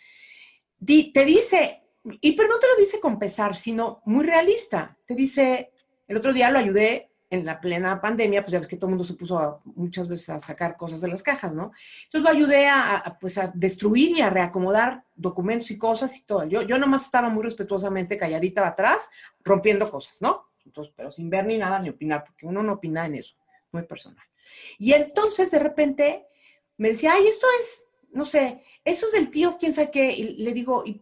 [0.83, 1.84] te dice,
[2.21, 4.97] y pero no te lo dice con pesar, sino muy realista.
[5.07, 5.73] Te dice,
[6.07, 8.91] el otro día lo ayudé en la plena pandemia, pues ya ves que todo el
[8.91, 11.73] mundo se puso muchas veces a sacar cosas de las cajas, ¿no?
[12.05, 16.45] Entonces lo ayudé a, pues a destruir y a reacomodar documentos y cosas y todo.
[16.45, 19.09] Yo, yo nomás estaba muy respetuosamente calladita atrás,
[19.43, 20.47] rompiendo cosas, ¿no?
[20.65, 23.35] Entonces, pero sin ver ni nada ni opinar, porque uno no opina en eso,
[23.73, 24.25] muy personal.
[24.79, 26.27] Y entonces de repente
[26.77, 30.37] me decía, ay, esto es, no sé, eso es del tío, quién sabe qué, y
[30.37, 31.01] le digo, ¿y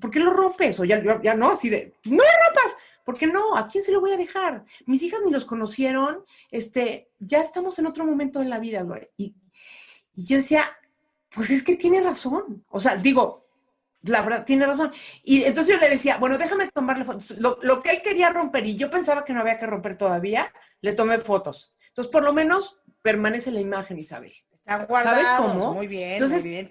[0.00, 0.80] ¿por qué lo rompes?
[0.80, 3.56] O ya, ya no, así de, no lo rompas, ¿por qué no?
[3.56, 4.64] ¿A quién se lo voy a dejar?
[4.86, 8.84] Mis hijas ni los conocieron, este, ya estamos en otro momento de la vida,
[9.16, 9.34] Y,
[10.14, 10.70] y yo decía,
[11.34, 12.64] pues es que tiene razón.
[12.68, 13.46] O sea, digo,
[14.02, 14.92] la verdad, tiene razón.
[15.22, 17.30] Y entonces yo le decía, bueno, déjame tomarle fotos.
[17.38, 20.52] Lo, lo, que él quería romper y yo pensaba que no había que romper todavía,
[20.80, 21.74] le tomé fotos.
[21.88, 24.32] Entonces, por lo menos permanece la imagen, Isabel.
[24.88, 25.22] Guardados.
[25.22, 25.74] ¿Sabes cómo?
[25.74, 26.68] Muy bien, muy bien.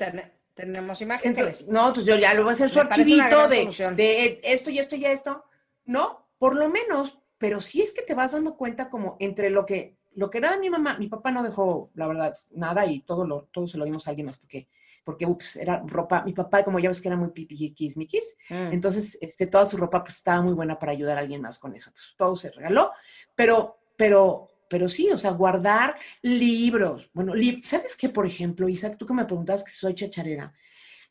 [0.53, 1.67] Tenemos imágenes.
[1.69, 5.05] no, entonces yo ya lo voy a hacer su archivito de, esto y esto y
[5.05, 5.45] esto.
[5.85, 9.65] No, por lo menos, pero si es que te vas dando cuenta como entre lo
[9.65, 13.01] que, lo que era de mi mamá, mi papá no dejó, la verdad, nada y
[13.01, 14.67] todo, lo, todo se lo dimos a alguien más porque
[15.03, 18.71] porque ups, era ropa, mi papá, como ya ves que era muy pipiquis, miquis, mm.
[18.71, 21.75] entonces este, toda su ropa pues estaba muy buena para ayudar a alguien más con
[21.75, 22.91] eso, entonces todo se regaló,
[23.35, 27.09] pero, pero pero sí, o sea, guardar libros.
[27.13, 30.53] Bueno, ¿sabes qué, por ejemplo, Isaac, tú que me preguntabas que soy chacharera?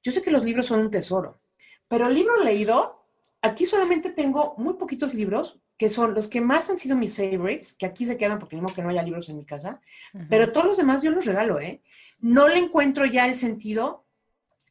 [0.03, 1.43] Yo sé que los libros son un tesoro,
[1.87, 3.05] pero el libro leído,
[3.43, 7.75] aquí solamente tengo muy poquitos libros, que son los que más han sido mis favorites,
[7.75, 9.83] que aquí se quedan porque no que no haya libros en mi casa,
[10.31, 11.83] pero todos los demás yo los regalo, ¿eh?
[12.19, 14.07] No le encuentro ya el sentido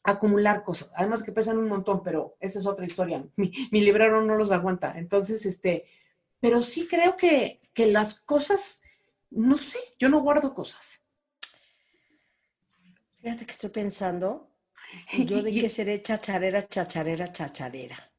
[0.03, 3.23] acumular cosas, además que pesan un montón, pero esa es otra historia.
[3.35, 4.97] Mi, mi librero no los aguanta.
[4.97, 5.85] Entonces, este,
[6.39, 8.81] pero sí creo que, que las cosas,
[9.29, 11.01] no sé, yo no guardo cosas.
[13.21, 14.51] Fíjate que estoy pensando,
[15.25, 18.11] yo de qué seré chacharera, chacharera, chacharera.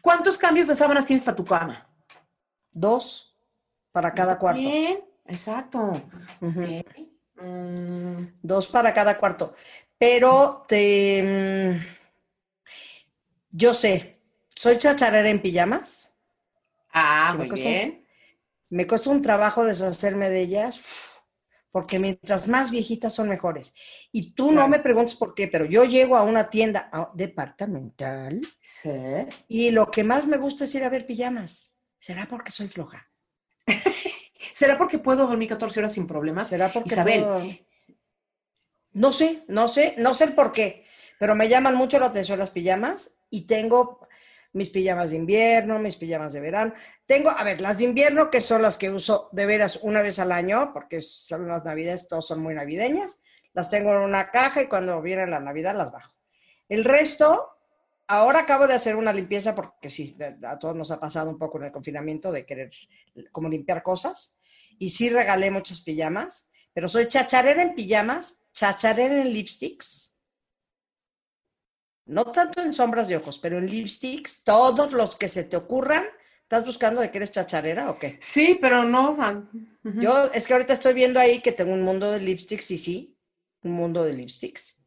[0.00, 1.86] ¿Cuántos cambios de sábanas tienes para tu cama?
[2.72, 3.36] Dos
[3.92, 4.60] para cada cuarto.
[4.60, 5.92] Bien, exacto.
[6.40, 8.24] Mm.
[8.42, 9.54] Dos para cada cuarto.
[9.98, 11.22] Pero te...
[11.22, 11.96] Mm,
[13.50, 16.18] yo sé, soy chacharera en pijamas.
[16.92, 18.00] Ah, muy bien
[18.70, 21.18] me costó un trabajo deshacerme de ellas,
[21.70, 23.74] porque mientras más viejitas son mejores.
[24.10, 28.90] Y tú no me preguntes por qué, pero yo llego a una tienda departamental Sí.
[29.48, 31.72] y lo que más me gusta es ir a ver pijamas.
[31.98, 33.08] ¿Será porque soy floja?
[34.52, 36.48] ¿Será porque puedo dormir 14 horas sin problemas?
[36.48, 37.44] ¿Será porque Isabel, puedo-
[38.92, 40.84] No sé, no sé, no sé el por qué,
[41.18, 44.00] pero me llaman mucho la atención las pijamas y tengo
[44.52, 46.74] mis pijamas de invierno, mis pijamas de verano.
[47.06, 50.18] Tengo, a ver, las de invierno, que son las que uso de veras una vez
[50.18, 53.20] al año, porque son las navidades, todas son muy navideñas.
[53.52, 56.12] Las tengo en una caja y cuando viene la Navidad las bajo.
[56.68, 57.48] El resto,
[58.06, 61.58] ahora acabo de hacer una limpieza porque sí, a todos nos ha pasado un poco
[61.58, 62.70] en el confinamiento de querer
[63.32, 64.36] como limpiar cosas.
[64.78, 70.09] Y sí regalé muchas pijamas, pero soy chacharera en pijamas, chacharera en lipsticks.
[72.10, 76.04] No tanto en sombras de ojos, pero en lipsticks, todos los que se te ocurran.
[76.42, 78.18] ¿Estás buscando de que eres chacharera o qué?
[78.20, 79.14] Sí, pero no.
[79.14, 79.48] van.
[79.84, 83.16] Yo es que ahorita estoy viendo ahí que tengo un mundo de lipsticks y sí,
[83.62, 84.82] un mundo de lipsticks.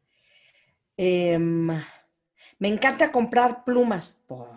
[0.98, 1.66] Em,
[2.58, 4.22] me encanta comprar plumas.
[4.26, 4.50] ¿Por?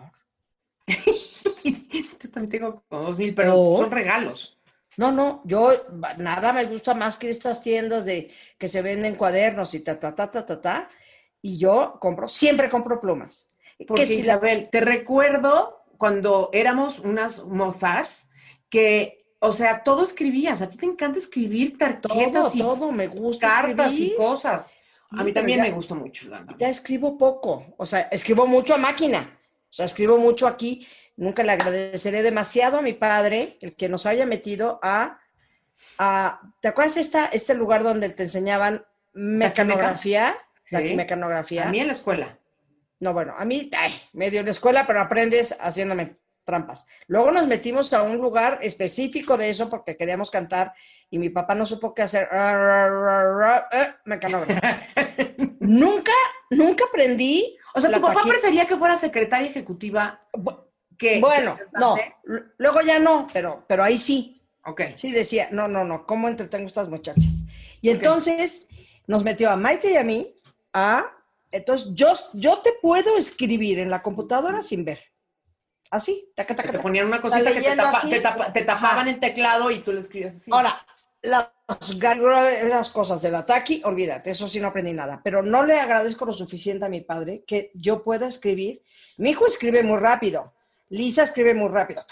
[2.20, 3.78] Yo también tengo como dos mil, pero Oh.
[3.78, 4.58] son regalos.
[4.96, 5.86] No, no, yo
[6.18, 10.12] nada me gusta más que estas tiendas de que se venden cuadernos y ta, ta,
[10.12, 10.88] ta, ta, ta, ta.
[11.42, 13.50] Y yo compro, siempre compro plumas.
[13.86, 18.30] Porque que Isabel, te recuerdo cuando éramos unas mozas
[18.68, 20.62] que, o sea, todo escribías.
[20.62, 24.12] A ti te encanta escribir todo, tarjetas y todo me gusta cartas escribir.
[24.14, 24.72] y cosas.
[25.10, 26.44] A mí pero también ya- me gusta mucho, la.
[26.58, 29.38] Ya escribo poco, o sea, escribo mucho a máquina,
[29.70, 30.86] o sea, escribo mucho aquí.
[31.16, 35.18] Nunca le agradeceré demasiado a mi padre el que nos haya metido a,
[35.98, 40.36] a ¿te acuerdas esta, este lugar donde te enseñaban mecanografía?
[40.70, 40.94] La Sí.
[40.96, 41.66] mecanografía.
[41.66, 42.38] A mí en la escuela.
[43.00, 46.86] No, bueno, a mí, ay, medio en la escuela, pero aprendes haciéndome trampas.
[47.06, 50.72] Luego nos metimos a un lugar específico de eso porque queríamos cantar
[51.10, 52.28] y mi papá no supo qué hacer.
[52.32, 54.88] Eh, mecanografía.
[55.60, 56.12] nunca,
[56.50, 57.56] nunca aprendí.
[57.74, 60.26] O sea, tu papá prefería que fuera secretaria ejecutiva
[60.96, 61.20] que...
[61.20, 61.96] Bueno, que no,
[62.56, 64.42] luego ya no, pero, pero ahí sí.
[64.64, 64.82] Ok.
[64.96, 67.44] Sí decía, no, no, no, ¿cómo entretengo a estas muchachas?
[67.80, 68.68] Y entonces
[69.06, 70.34] nos metió a Maite y a mí
[70.72, 71.14] a...
[71.50, 74.98] Entonces yo, yo te puedo escribir en la computadora sin ver.
[75.90, 79.18] Así, taca, taca, te ponían una cosita que te, tapa- te tapa- te tapaban el
[79.18, 80.50] teclado y tú lo escribías así.
[80.52, 80.70] Ahora,
[81.22, 81.48] las,
[82.68, 85.22] las cosas del ataque, olvídate, eso sí no aprendí nada.
[85.24, 88.82] Pero no le agradezco lo suficiente a mi padre que yo pueda escribir.
[89.16, 90.52] Mi hijo escribe muy rápido,
[90.90, 92.04] Lisa escribe muy rápido,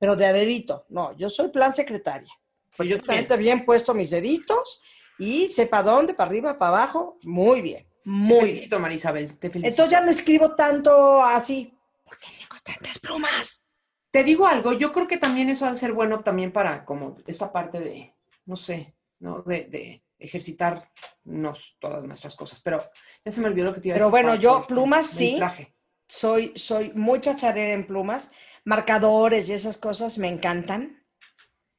[0.00, 0.84] pero de a dedito.
[0.88, 2.30] No, yo soy plan secretaria.
[2.72, 4.82] Sí, yo Perfectamente bien puesto mis deditos
[5.18, 8.40] y sepa dónde, para arriba, para abajo, muy bien, Te muy bien.
[8.46, 9.82] felicito, Marisabel, te felicito.
[9.82, 11.76] Entonces ya no escribo tanto así.
[12.04, 13.64] ¿Por qué tengo tantas plumas?
[14.10, 17.16] Te digo algo, yo creo que también eso ha de ser bueno también para como
[17.26, 18.14] esta parte de,
[18.46, 19.42] no sé, ¿no?
[19.42, 22.60] De, de ejercitarnos todas nuestras cosas.
[22.60, 22.82] Pero
[23.24, 24.10] ya se me olvidó lo que te iba a Pero decir.
[24.10, 25.34] bueno, para- yo plumas sí.
[25.36, 25.74] traje.
[26.06, 28.32] soy, soy muy chacharera en plumas,
[28.64, 30.97] marcadores y esas cosas me encantan.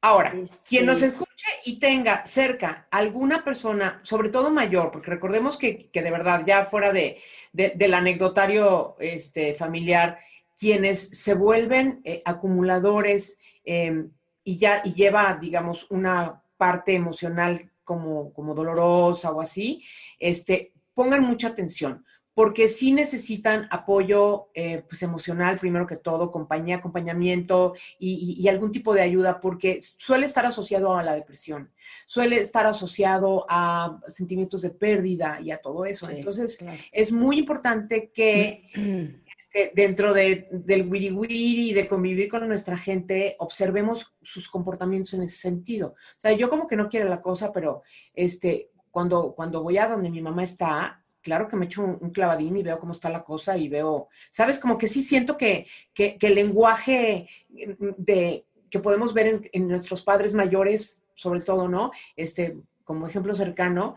[0.02, 5.56] Ahora, Este- quien nos escuche y tenga cerca alguna persona, sobre todo mayor, porque recordemos
[5.58, 7.18] que, que de verdad, ya fuera de,
[7.52, 10.18] de- del anecdotario este, familiar,
[10.58, 14.06] quienes se vuelven eh, acumuladores eh,
[14.44, 19.82] y ya y lleva, digamos, una parte emocional como, como dolorosa o así,
[20.18, 22.04] este, pongan mucha atención
[22.40, 28.48] porque sí necesitan apoyo eh, pues emocional, primero que todo, compañía, acompañamiento y, y- y
[28.48, 31.70] algún tipo de ayuda, porque suele estar asociado a la depresión,
[32.06, 36.06] suele estar asociado a sentimientos de pérdida y a todo eso.
[36.06, 36.78] Sí, Entonces, claro.
[36.92, 38.62] es muy importante que
[39.38, 45.12] este, dentro de, del wiri wiri y de convivir con nuestra gente, observemos sus comportamientos
[45.12, 45.88] en ese sentido.
[45.88, 47.82] O sea, yo como que no quiero la cosa, pero
[48.14, 52.10] este, cuando, cuando voy a donde mi mamá está, claro que me echo un, un
[52.10, 54.58] clavadín y veo cómo está la cosa y veo, ¿sabes?
[54.58, 59.68] Como que sí siento que, que, que el lenguaje de, que podemos ver en, en
[59.68, 61.90] nuestros padres mayores, sobre todo, ¿no?
[62.16, 63.96] Este, como ejemplo cercano,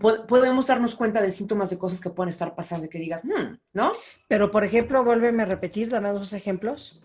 [0.00, 3.22] po- podemos darnos cuenta de síntomas de cosas que pueden estar pasando y que digas,
[3.24, 3.92] "Hmm", ¿no?
[4.26, 7.00] Pero, por ejemplo, vuélveme a repetir, dame dos ejemplos.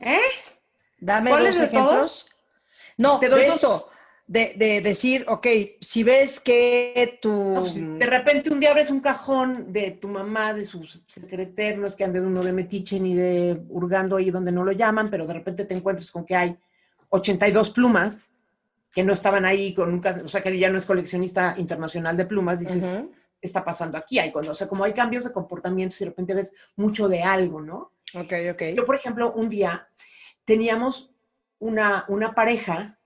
[0.00, 0.18] ¿Eh?
[1.00, 1.86] Dame ¿Cuáles dos de todos?
[1.92, 2.30] ejemplos.
[2.96, 3.60] No, Te doy de dos.
[4.26, 5.46] De, de decir, ok,
[5.80, 7.54] si ves que tu...
[7.56, 11.86] Pues, de repente un día abres un cajón de tu mamá, de sus secretarios, no
[11.86, 15.26] es que ande uno de metiche ni de hurgando ahí donde no lo llaman, pero
[15.26, 16.56] de repente te encuentras con que hay
[17.10, 18.30] 82 plumas
[18.92, 22.24] que no estaban ahí con nunca, o sea que ya no es coleccionista internacional de
[22.24, 23.10] plumas, dices, Ujú.
[23.40, 24.20] ¿qué está pasando aquí?
[24.20, 27.22] Hay cuando, o sea, como hay cambios de comportamientos y de repente ves mucho de
[27.22, 27.92] algo, ¿no?
[28.14, 28.62] Ok, ok.
[28.74, 29.88] Yo, por ejemplo, un día
[30.44, 31.10] teníamos
[31.58, 32.98] una, una pareja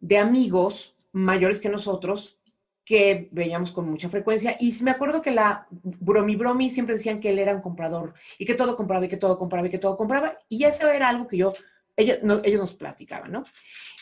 [0.00, 2.40] de amigos mayores que nosotros
[2.84, 4.56] que veíamos con mucha frecuencia.
[4.58, 8.44] Y me acuerdo que la bromi bromi siempre decían que él era un comprador y
[8.44, 10.36] que todo compraba y que todo compraba y que todo compraba.
[10.48, 11.52] Y eso era algo que yo,
[11.96, 13.44] ellos, ellos nos platicaban, ¿no?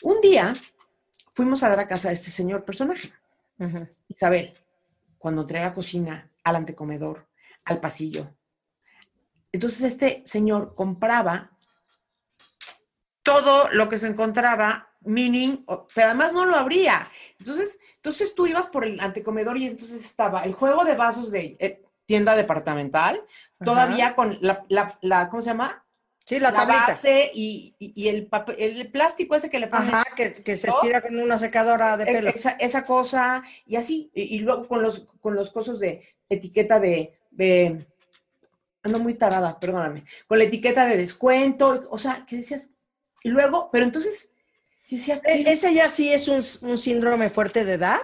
[0.03, 0.55] Un día
[1.35, 3.13] fuimos a dar a casa a este señor personaje,
[4.09, 4.55] Isabel,
[5.19, 7.29] cuando entré a la cocina, al antecomedor,
[7.65, 8.35] al pasillo.
[9.53, 11.51] Entonces este señor compraba
[13.23, 17.09] todo lo que se encontraba, meaning, pero además no lo abría.
[17.39, 21.57] Entonces, entonces tú ibas por el antecomedor y entonces estaba el juego de vasos de
[21.59, 23.23] eh, tienda departamental,
[23.63, 24.65] todavía con la,
[25.01, 25.85] la, ¿cómo se llama?
[26.25, 27.75] Sí, la, la base y,
[28.07, 29.89] el, papel, el plástico ese que le ponen.
[29.89, 32.31] Ajá, que, se estira con una secadora de e, pelo.
[32.31, 37.87] Esa, cosa, y así, y, luego con los, con los cosos de etiqueta de, de,
[38.83, 42.71] ando muy tarada, perdóname, con la etiqueta de descuento, o sea, que decías,
[43.23, 44.35] y luego, pero entonces
[44.91, 48.01] e, ¿Ese ya sí es un, síndrome fuerte de edad?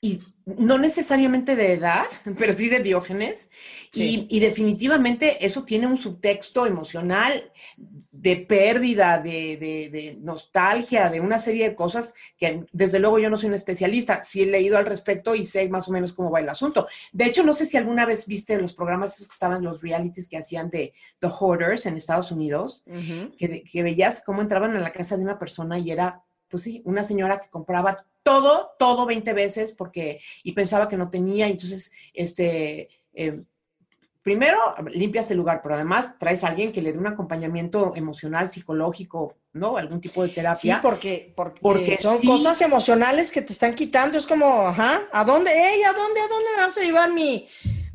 [0.00, 0.22] Y
[0.56, 2.06] no necesariamente de edad,
[2.38, 3.50] pero sí de diógenes.
[3.92, 11.74] Y, definitivamente eso tiene un subtexto emocional de pérdida, de, nostalgia, de una serie de
[11.74, 15.46] cosas que desde luego yo no soy un especialista, sí he leído al respecto y
[15.46, 16.86] sé más o menos cómo va el asunto.
[17.12, 20.36] De hecho, no sé si alguna vez viste los programas que estaban, los realities que
[20.36, 22.84] hacían de The Hoarders en Estados Unidos,
[23.36, 26.82] que, que veías cómo entraban a la casa de una persona y era pues sí,
[26.84, 31.92] una señora que compraba todo, todo 20 veces porque, y pensaba que no tenía, entonces,
[32.12, 33.42] este, eh,
[34.28, 34.58] primero
[34.92, 39.36] limpias el lugar, pero además traes a alguien que le dé un acompañamiento emocional, psicológico,
[39.54, 39.78] ¿no?
[39.78, 40.74] Algún tipo de terapia.
[40.74, 44.18] Sí, porque, porque, son cosas emocionales que te están quitando.
[44.18, 45.50] Es como, ajá, ¿a dónde?
[45.50, 46.20] Ey, ¿a dónde?
[46.20, 47.48] ¿A dónde me vas a llevar mi,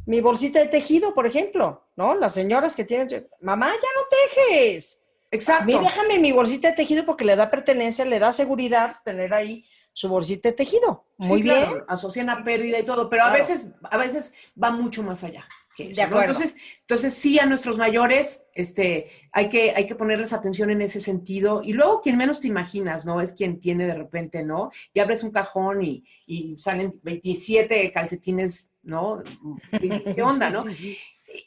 [0.08, 1.84] mi bolsita de tejido, por ejemplo?
[1.96, 2.16] ¿No?
[2.16, 5.03] Las señoras que tienen, mamá, ya no tejes.
[5.34, 5.64] Exacto.
[5.64, 9.34] A mí déjame mi bolsita de tejido porque le da pertenencia, le da seguridad tener
[9.34, 11.06] ahí su bolsita de tejido.
[11.18, 11.84] Muy bien.
[11.88, 15.46] asocian a pérdida y todo, pero a veces, a veces va mucho más allá.
[15.76, 20.70] Que eso, entonces, entonces sí a nuestros mayores, este, hay que, hay que ponerles atención
[20.70, 21.62] en ese sentido.
[21.64, 23.20] Y luego quien menos te imaginas, ¿no?
[23.20, 24.70] Es quien tiene de repente, ¿no?
[24.94, 29.24] Y abres un cajón y, y salen 27 calcetines, ¿no?
[30.16, 30.64] ¿Qué onda, no?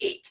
[0.01, 0.23] Y,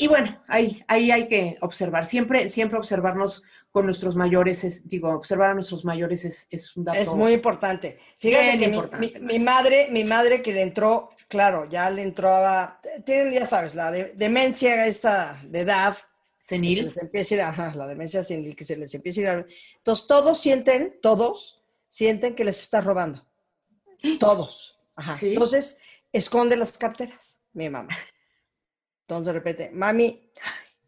[0.00, 5.10] y bueno, ahí, ahí hay que observar, siempre, siempre observarnos con nuestros mayores, es, digo,
[5.10, 6.98] observar a nuestros mayores es, es un dato.
[6.98, 7.98] Es muy importante.
[8.18, 13.34] Fíjate que Mi, madre, mi madre que le entró, claro, ya le entró a, tienen,
[13.34, 15.94] ya sabes, la demencia esta de edad.
[16.42, 16.76] Senil.
[16.76, 19.28] se les empieza a ir, ajá, la demencia senil, que se les empieza a ir
[19.28, 23.28] a, Entonces todos sienten, todos sienten que les está robando.
[24.18, 24.80] Todos.
[24.96, 25.18] Ajá.
[25.20, 25.78] Entonces,
[26.10, 27.94] esconde las carteras, mi mamá.
[29.10, 30.30] Entonces de repente, mami,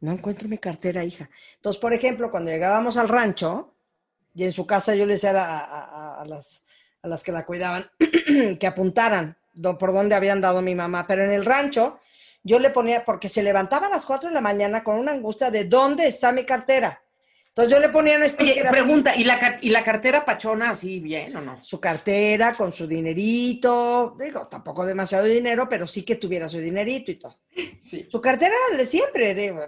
[0.00, 1.28] no encuentro mi cartera, hija.
[1.56, 3.74] Entonces, por ejemplo, cuando llegábamos al rancho,
[4.32, 6.64] y en su casa yo le decía a, las,
[7.02, 7.90] a las que la cuidaban
[8.60, 9.36] que apuntaran
[9.76, 11.98] por dónde habían dado mi mamá, pero en el rancho
[12.44, 15.50] yo le ponía, porque se levantaba a las 4 de la mañana con una angustia
[15.50, 17.01] de dónde está mi cartera.
[17.54, 18.66] Entonces yo le ponía un sticker.
[18.70, 21.62] pregunta, ¿y la, ¿y la cartera pachona así bien o no?
[21.62, 27.10] Su cartera con su dinerito, digo, tampoco demasiado dinero, pero sí que tuviera su dinerito
[27.10, 27.34] y todo.
[27.78, 28.08] Sí.
[28.10, 29.60] Su cartera de siempre, digo.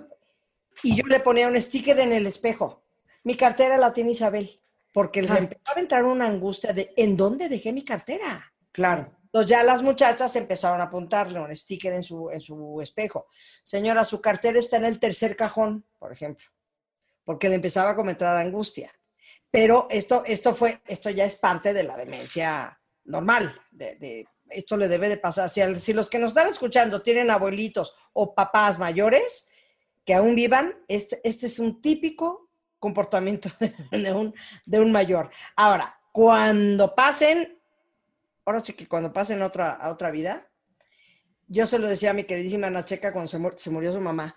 [0.83, 2.83] Y yo le ponía un sticker en el espejo.
[3.23, 4.59] Mi cartera la tiene Isabel,
[4.91, 8.51] porque les empezaba a entrar una angustia de ¿en dónde dejé mi cartera?
[8.73, 9.13] Claro.
[9.25, 13.27] Entonces ya las muchachas empezaron a apuntarle un sticker en su, en su espejo.
[13.63, 16.54] Señora, su cartera está en el tercer cajón, por ejemplo
[17.25, 18.93] porque le empezaba a comentar angustia.
[19.51, 23.55] Pero esto, esto, fue, esto ya es parte de la demencia normal,
[24.51, 25.49] esto le debe de pasar.
[25.49, 29.49] Si, los que nos están escuchando tienen abuelitos o papás mayores
[30.05, 33.49] que aún vivan, este, este es un típico comportamiento
[33.91, 34.35] de, un,
[34.67, 35.31] de un mayor.
[35.57, 37.59] Ahora, cuando pasen,
[38.45, 40.49] ahora sí que cuando pasen otra, a otra vida,
[41.47, 44.35] yo se lo decía a mi queridísima Ana Checa cuando se, se murió su mamá,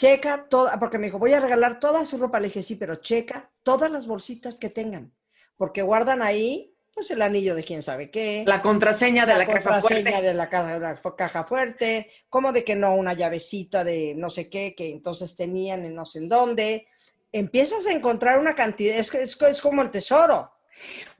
[0.00, 2.40] checa toda, porque me dijo, voy a regalar toda su ropa.
[2.40, 5.12] Le dije, sí, pero checa todas las bolsitas que tengan,
[5.58, 8.44] porque guardan ahí, pues el anillo de quién sabe qué.
[8.46, 10.22] La contraseña de la, caja fuerte.
[10.22, 14.30] de la caja, de la caja fuerte, como de que no, una llavecita de no
[14.30, 16.88] sé qué, que entonces tenían en no sé en dónde.
[17.30, 20.50] Empiezas a encontrar una cantidad, es, es, es como el tesoro.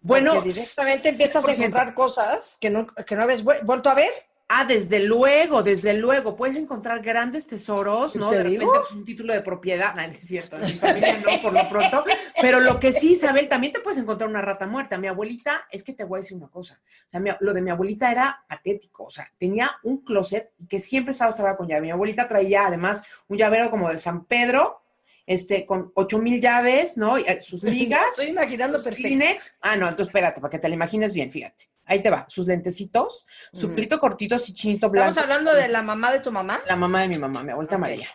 [0.00, 4.29] Bueno, directamente empiezas a encontrar cosas que no, que no habías vuelto a ver.
[4.52, 6.34] Ah, desde luego, desde luego.
[6.34, 8.32] Puedes encontrar grandes tesoros, ¿no?
[8.32, 9.94] De repente pues, un título de propiedad.
[9.94, 12.04] No, es cierto, mi familia no, por lo pronto.
[12.40, 14.98] Pero lo que sí, Isabel, también te puedes encontrar una rata muerta.
[14.98, 16.80] Mi abuelita, es que te voy a decir una cosa.
[16.84, 19.04] O sea, lo de mi abuelita era patético.
[19.04, 21.82] O sea, tenía un closet que siempre estaba cerrado con llave.
[21.82, 24.82] Mi abuelita traía además un llavero como de San Pedro
[25.26, 27.16] este, con ocho mil llaves, ¿no?
[27.16, 28.02] Y, eh, sus ligas.
[28.10, 29.06] Estoy imaginando perfecto.
[29.06, 29.58] Kleenex.
[29.60, 31.69] Ah, no, entonces espérate, para que te la imagines bien, fíjate.
[31.90, 33.74] Ahí te va, sus lentecitos, su Ujú.
[33.74, 35.08] pelito cortito así chinito blanco.
[35.10, 36.60] Estamos hablando de la mamá de tu mamá.
[36.68, 37.80] La mamá de mi mamá, mi abuelita Ok.
[37.80, 38.06] María.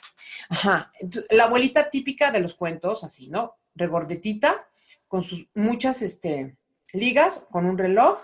[0.47, 0.93] Ajá.
[1.31, 3.57] La abuelita típica de los cuentos, así, ¿no?
[3.75, 4.65] Regordetita,
[5.09, 6.55] con sus muchas este,
[6.93, 8.17] ligas, con un reloj.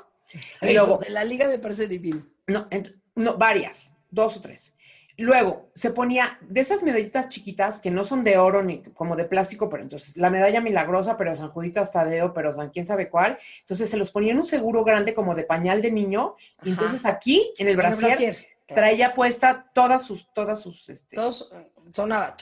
[0.62, 2.26] Y luego, lo de la liga me parece divino.
[2.47, 2.70] no,
[3.16, 4.74] no, varias, dos o tres.
[5.18, 9.26] Luego se ponía de esas medallitas chiquitas que no son de oro ni como de
[9.26, 13.38] plástico, pero entonces la medalla milagrosa, pero San Juditas Tadeo, pero San quién sabe cuál.
[13.62, 16.36] Entonces se los ponía en un seguro grande como de pañal de niño.
[16.64, 18.36] Y entonces aquí en el brasier, brasier,
[18.68, 18.82] claro.
[18.82, 21.51] traía puesta todas sus, todas sus, este, Todos
[21.91, 22.36] sonaba.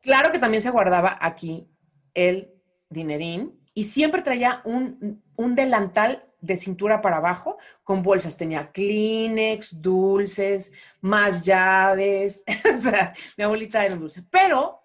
[0.00, 1.66] Claro que también se guardaba aquí
[2.14, 2.52] el
[2.90, 8.36] dinerín y siempre traía un, un delantal de cintura para abajo con bolsas.
[8.36, 12.44] Tenía Kleenex, dulces, más llaves.
[12.72, 14.22] o sea, mi abuelita era un dulce.
[14.30, 14.84] Pero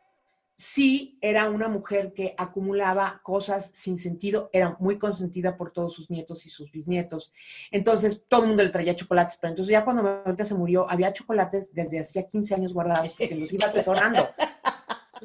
[0.60, 6.10] sí era una mujer que acumulaba cosas sin sentido, era muy consentida por todos sus
[6.12, 7.32] nietos y sus bisnietos.
[7.72, 10.86] Entonces, todo el mundo le traía chocolates, pero entonces ya cuando mi abuelita se murió,
[10.90, 14.20] había chocolates desde hacía 15 años guardados porque los iba atesorando.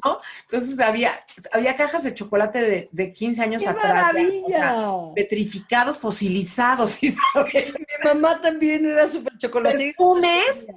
[0.03, 0.19] ¿no?
[0.43, 1.11] Entonces había,
[1.51, 3.83] había cajas de chocolate de, de 15 años ¡Qué atrás.
[3.85, 4.47] ya, o maravilla!
[4.47, 7.73] sea, petrificados, fosilizados, ¿sí sabes?
[7.73, 9.93] Mi mamá también era súper chocolatera.
[9.97, 10.67] Perfumes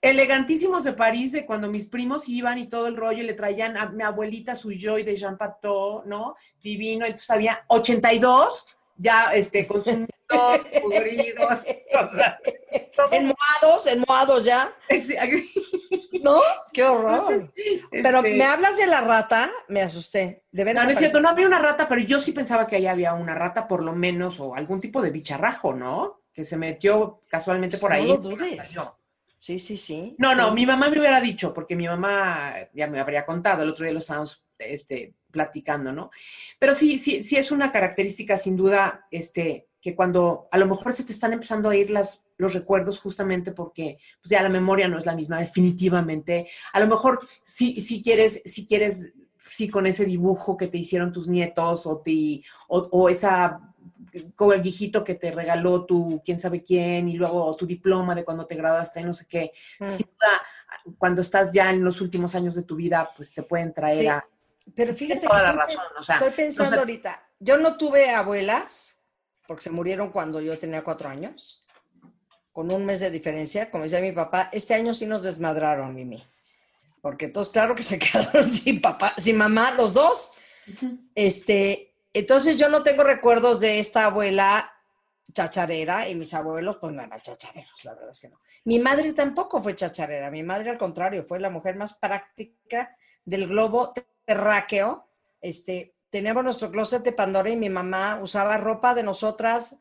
[0.00, 3.76] elegantísimos de París, de cuando mis primos iban y todo el rollo, y le traían
[3.76, 6.36] a mi abuelita su Joy de Jean Pateau, ¿no?
[6.62, 8.66] Divino, entonces había 82
[8.96, 10.08] ya este, consumidos,
[10.82, 12.40] pudridos, o sea,
[13.12, 14.72] Enmoados, enmoados ya.
[16.22, 16.40] ¿No?
[16.72, 17.32] ¡Qué horror!
[17.32, 17.50] entonces,
[17.90, 20.44] Pero este, me hablas de la rata, me asusté.
[20.50, 22.86] De No, no es cierto, no había una rata, pero yo sí pensaba que ahí
[22.86, 26.22] había una rata por lo menos, o algún tipo de bicharrajo, ¿no?
[26.32, 28.08] Que se metió casualmente por Pues ahí.
[28.08, 28.78] no lo dudes.
[29.38, 30.14] Sí, sí, sí.
[30.18, 33.70] No, no, mi mamá me hubiera dicho, porque mi mamá ya me habría contado, el
[33.70, 36.10] otro día lo estábamos este, platicando, ¿no?
[36.58, 40.94] Pero sí, sí, sí es una característica sin duda, este, que cuando a lo mejor
[40.94, 44.88] se te están empezando a ir las, los recuerdos justamente porque pues ya la memoria
[44.88, 46.48] no es la misma, definitivamente.
[46.72, 51.12] A lo mejor si, si quieres, si quieres, sí con ese dibujo que te hicieron
[51.12, 53.60] tus nietos o, te, o, o esa
[54.34, 58.24] con el viejito que te regaló tu quién sabe quién y luego tu diploma de
[58.24, 59.52] cuando te graduaste, no sé qué.
[59.80, 59.88] Mm.
[59.88, 60.42] Sin duda,
[60.98, 64.06] cuando estás ya en los últimos años de tu vida, pues te pueden traer Sí.
[64.06, 64.24] a
[64.74, 65.92] Pero fíjate toda que la estoy- razón.
[65.98, 69.04] O sea, Estoy pensando no sé- ahorita, yo no tuve abuelas,
[69.46, 71.62] porque se murieron cuando yo tenía cuatro años,
[72.52, 76.22] con un mes de diferencia, como decía mi papá, este año sí nos desmadraron, Mimi.
[77.02, 77.98] Porque entonces, claro que se
[78.42, 80.32] quedaron sin papá, sin mamá, los dos.
[81.14, 84.72] Este, entonces yo no tengo recuerdos de esta abuela
[85.32, 88.40] chacharera y mis abuelos, pues no eran chachareros, la verdad es que no.
[88.64, 93.48] Mi madre tampoco fue chacharera, mi madre al contrario, fue la mujer más práctica del
[93.48, 93.92] globo
[94.26, 95.08] terráqueo.
[95.40, 99.78] Este, teníamos nuestro closet de Pandora y mi mamá usaba ropa de nosotras.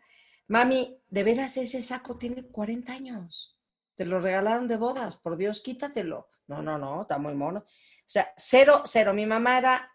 [0.48, 3.58] Mami, de veras ese saco tiene 40 años.
[3.96, 6.30] Te lo regalaron de bodas, por Dios, quítatelo.
[6.48, 7.60] No, no, no, está muy mono.
[7.60, 7.64] O
[8.10, 9.14] sea, cero, cero.
[9.14, 9.92] Mi mamá era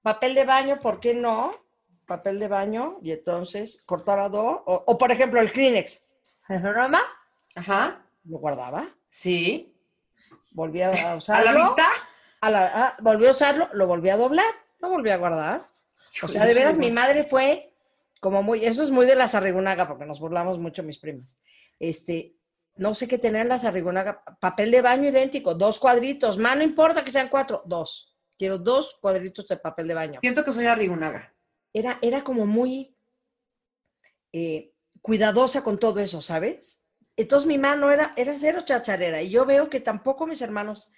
[0.00, 1.50] papel de baño, ¿por qué no?
[2.06, 4.60] Papel de baño, y entonces cortaba dos.
[4.66, 6.06] O, o, por ejemplo, el Kleenex.
[6.48, 7.02] mamá
[7.54, 9.74] Ajá, lo guardaba, sí.
[10.52, 11.52] volvía a ¿A usarlo.
[11.52, 11.86] la vista?
[12.42, 15.64] A la- ah, volvió a usarlo, lo volvió a doblar, lo volvió a guardar.
[16.22, 17.72] O sea, de veras, mi madre fue
[18.20, 21.38] como muy, eso es muy de las arrigunaga, porque nos burlamos mucho mis primas.
[21.78, 22.36] Este,
[22.76, 27.02] no sé qué tenían las arrigunaga, papel de baño idéntico, dos cuadritos, más no importa
[27.02, 28.14] que sean cuatro, dos.
[28.38, 30.20] Quiero dos cuadritos de papel de baño.
[30.20, 31.32] Siento que soy arrigunaga.
[31.72, 32.94] Era, era como muy
[34.32, 36.86] eh, cuidadosa con todo eso, ¿sabes?
[37.16, 40.90] Entonces mi mano era, era cero chacharera y yo veo que tampoco mis hermanos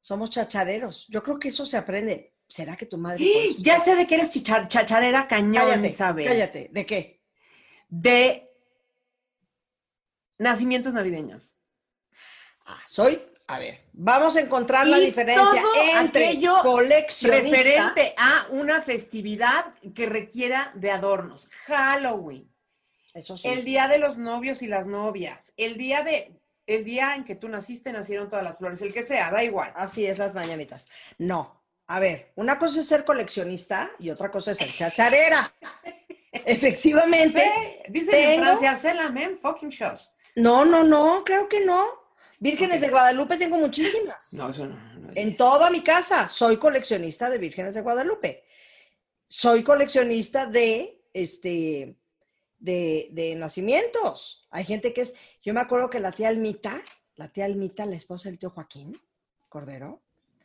[0.00, 1.06] somos chachareros.
[1.08, 2.34] Yo creo que eso se aprende.
[2.48, 3.24] ¿Será que tu madre...
[3.24, 6.26] eso- Ya sé de que eres chichar- chacharera cañón, Cállate, Isabel.
[6.26, 6.68] cállate.
[6.72, 7.20] ¿De qué?
[7.88, 8.50] De
[10.38, 11.56] nacimientos navideños.
[12.64, 15.62] Ah, soy, a ver, vamos a encontrar la diferencia
[16.00, 17.56] entre coleccionista.
[17.58, 21.48] Referente a una festividad que requiera de adornos.
[21.66, 22.50] Halloween,
[23.14, 23.48] Eso sí.
[23.48, 26.37] el día de los novios y las novias, el día de
[26.68, 29.72] el día en que tú naciste nacieron todas las flores, el que sea, da igual.
[29.74, 30.88] Así es, las mañanitas.
[31.16, 35.52] No, a ver, una cosa es ser coleccionista y otra cosa es ser chacharera.
[36.32, 37.42] Efectivamente.
[37.42, 40.10] Sí, dicen en Francia, la même fucking chose.
[40.36, 42.06] No, no, no, creo que no.
[42.38, 44.34] Vírgenes de Guadalupe tengo muchísimas.
[44.34, 44.76] No, eso no.
[44.94, 45.10] no.
[45.14, 48.44] En toda mi casa soy coleccionista de Vírgenes de Guadalupe.
[49.26, 51.97] Soy coleccionista de este
[52.58, 54.46] de, de nacimientos.
[54.50, 56.82] Hay gente que es, yo me acuerdo que la tía Almita,
[57.16, 59.00] la tía Almita, la esposa del tío Joaquín
[59.48, 60.00] Cordero,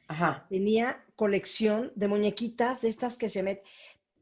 [0.07, 0.45] Ajá.
[0.49, 3.64] tenía colección de muñequitas de estas que se meten.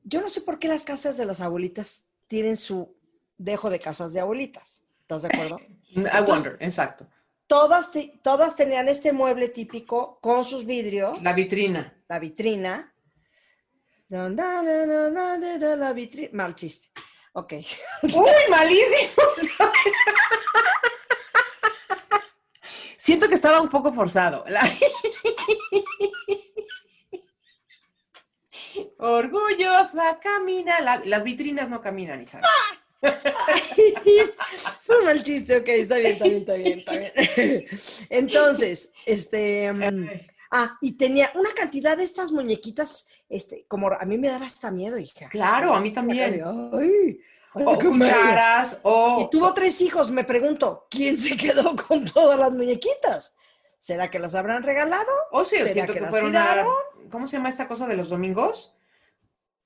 [0.03, 2.95] Yo no sé por qué las casas de las abuelitas tienen su
[3.37, 4.83] dejo de casas de abuelitas.
[5.01, 5.59] ¿Estás de acuerdo?
[5.95, 7.07] I wonder, exacto.
[7.47, 7.91] Todas,
[8.23, 11.93] todas tenían este mueble típico con sus vidrios, La vitrina.
[12.07, 12.93] la vitrina.
[14.07, 14.29] La
[15.93, 16.29] vitrina.
[16.31, 16.89] Mal chiste.
[17.33, 17.53] Ok.
[18.03, 19.23] ¡Uy, malísimo!
[22.97, 24.43] Siento que estaba un poco forzado.
[28.97, 30.79] Orgullosa camina.
[30.81, 32.45] la- Las vitrinas no caminan, Isabel.
[34.81, 36.91] Fue mal chiste, ok, está bien, está bien, está bien, está
[37.35, 37.65] bien.
[38.09, 39.73] Entonces, este.
[40.51, 44.71] Ah, y tenía una cantidad de estas muñequitas, este, como a mí me daba hasta
[44.71, 45.29] miedo, hija.
[45.29, 46.43] Claro, a mí también.
[46.43, 47.19] Ay,
[47.53, 49.21] ay, O cucharas, o...
[49.25, 53.35] Y tuvo tres hijos, me pregunto, ¿quién se quedó con todas las muñequitas?
[53.79, 55.11] ¿Será que las habrán regalado?
[55.31, 56.65] O sí, ¿Será siento que fueron a...
[57.09, 58.75] ¿Cómo se llama esta cosa de los domingos?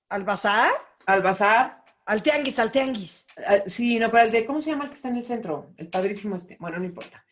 [0.09, 0.71] ¿Al bazar?
[1.05, 1.83] Al bazar.
[2.05, 3.25] Al tianguis, al tianguis.
[3.65, 5.73] Sí, no, pero el de, ¿cómo se llama el que está en el centro?
[5.77, 6.55] El padrísimo este.
[6.59, 7.25] Bueno, no importa.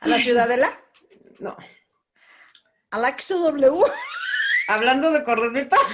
[0.00, 0.68] ¿A la ciudadela?
[1.38, 1.56] No.
[2.90, 3.82] ¿A la XW?
[4.68, 5.76] Hablando de corneta.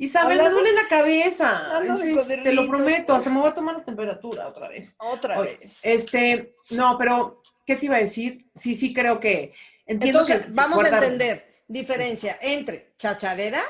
[0.00, 1.72] Isabel, me Hablando- duele la cabeza.
[2.42, 4.94] te lo prometo, hasta me voy a tomar la temperatura otra vez.
[4.98, 5.80] Otra Oye, vez.
[5.84, 8.48] Este, no, pero, ¿qué te iba a decir?
[8.54, 9.52] Sí, sí, creo que.
[9.86, 13.60] Entiendo Entonces, que vamos guardar- a entender diferencia entre chacharera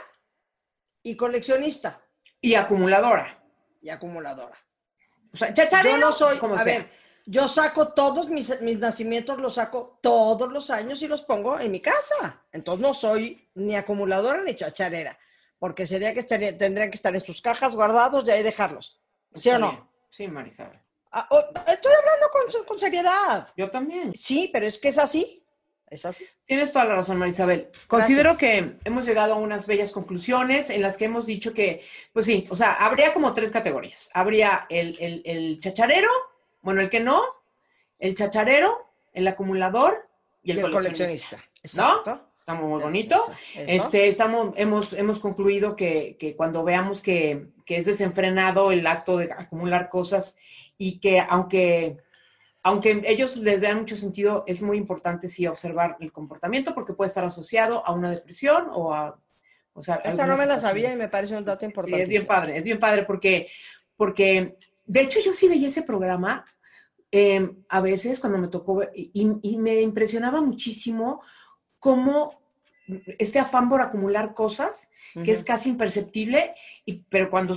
[1.03, 2.03] y coleccionista
[2.41, 3.43] Y acumuladora.
[3.81, 4.57] y acumuladora.
[5.33, 5.97] O sea, chacharero.
[5.97, 6.79] Yo no soy, como a sea.
[6.79, 6.91] ver,
[7.31, 11.71] yo saco todos mis, mis nacimientos, los saco todos los años y los pongo en
[11.71, 12.43] mi casa.
[12.53, 15.19] Entonces no soy ni acumuladora ni chacharera,
[15.59, 18.99] porque sería que estaría- tendrían que estar en sus cajas guardados y ahí dejarlos.
[19.35, 19.91] ¿Sí o no?
[20.09, 20.79] Sí, Marisabel.
[21.13, 23.47] Ah, oh, estoy hablando con, con seriedad.
[23.57, 24.15] Yo también.
[24.15, 25.45] Sí, pero es que es así.
[25.91, 26.27] Es así.
[26.45, 27.71] Tienes toda la razón, Marisabel.
[27.87, 32.27] Considero que hemos llegado a unas bellas conclusiones en las que hemos dicho que, pues
[32.27, 34.11] sí, o sea, habría como tres categorías.
[34.15, 36.11] Habría el, el- el chacharero,
[36.63, 37.23] bueno, el que no,
[37.99, 40.09] el chacharero, el acumulador
[40.43, 41.37] y el, Y el coleccionista.
[41.37, 41.51] coleccionista.
[41.63, 42.25] Exacto.
[42.41, 43.15] Está muy bonito.
[43.17, 43.65] Eso, eso.
[43.67, 49.19] Este, estamos, hemos, hemos concluido que, que cuando veamos que, que es desenfrenado el acto
[49.19, 50.39] de acumular cosas
[50.79, 51.99] y que aunque,
[52.63, 57.09] aunque ellos les vean mucho sentido, es muy importante sí observar el comportamiento porque puede
[57.09, 59.21] estar asociado a una depresión o a...
[59.75, 60.71] O sea, Esa no me la situación.
[60.71, 62.03] sabía y me parece un dato Sí, importante.
[62.03, 63.49] es bien padre, es bien padre porque,
[63.95, 64.57] porque
[64.89, 66.45] de hecho yo sí veía ese programa
[67.13, 71.23] eh, a veces cuando me tocó y me impresionaba muchísimo
[71.79, 72.35] cómo
[73.19, 74.91] este afán por acumular cosas,
[75.25, 77.57] que es casi imperceptible, y, pero cuando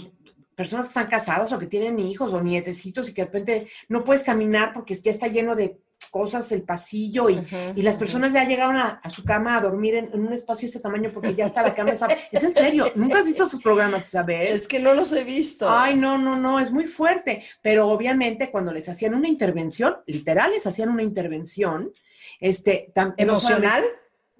[0.56, 4.04] personas que están casadas o que tienen hijos o nietecitos y que de repente no
[4.04, 5.80] puedes caminar porque ya está lleno de
[6.10, 7.46] cosas el pasillo y,
[7.76, 10.66] y las personas ya llegaron a, a su cama a dormir en, en un espacio
[10.66, 11.92] de este tamaño porque ya está la cama.
[11.92, 14.48] está- Es en serio, ¿nunca has visto sus programas, Isabel?
[14.54, 15.70] Es que no los he visto.
[15.70, 17.44] Ay, no, no, no, es muy fuerte.
[17.62, 21.92] Pero obviamente cuando les hacían una intervención, literal, les hacían una intervención,
[22.40, 23.84] este, no ¿Emocional?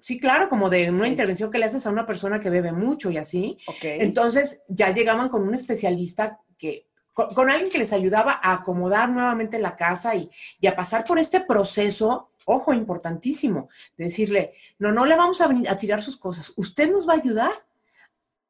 [0.00, 3.10] sí, claro, como de una intervención que le haces a una persona que bebe mucho
[3.10, 3.56] y así.
[3.66, 3.76] Ok.
[3.84, 9.08] Entonces ya llegaban con un especialista que, con, con alguien que les ayudaba a acomodar
[9.10, 14.92] nuevamente la casa y, y a pasar por este proceso, ojo, importantísimo, de decirle, no,
[14.92, 17.52] no le vamos a, venir a tirar sus cosas, usted nos va a ayudar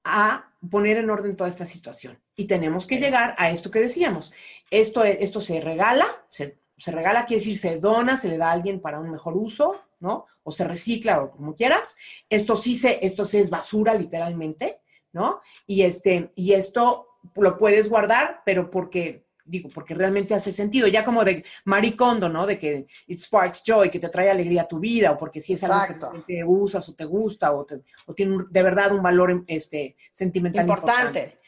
[0.05, 2.19] a poner en orden toda esta situación.
[2.35, 4.33] Y tenemos que llegar a esto que decíamos.
[4.71, 8.49] Esto, es- esto se regala, se, se regala quiere decir se dona, se le da
[8.49, 10.27] a alguien para un mejor uso, ¿no?
[10.43, 11.95] O se recicla o como quieras.
[12.29, 14.81] Esto sí se, esto sí es basura literalmente,
[15.13, 15.41] ¿no?
[15.67, 21.05] Y este, y esto lo puedes guardar, pero porque, digo, porque realmente hace sentido, ya
[21.05, 22.47] como de maricondo, ¿no?
[22.47, 25.53] De que it sparks joy, que te trae alegría a tu vida, o porque si
[25.55, 28.93] es algo que realmente usas o te gusta, o, te- o tiene un- de verdad
[28.93, 31.39] un valor este, sentimental Importante.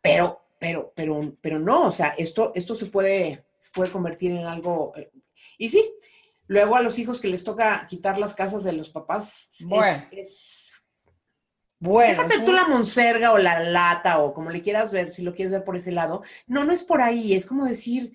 [0.00, 4.46] Pero, pero, pero, pero no, o sea, esto, esto se puede, se puede convertir en
[4.46, 4.92] algo.
[4.96, 5.10] eh,
[5.58, 5.92] Y sí,
[6.46, 10.06] luego a los hijos que les toca quitar las casas de los papás, es- Bueno.
[10.10, 10.63] es
[11.84, 12.22] Bueno.
[12.22, 15.52] Déjate tú la monserga o la lata o como le quieras ver, si lo quieres
[15.52, 16.22] ver por ese lado.
[16.46, 18.14] No, no es por ahí, es como decir,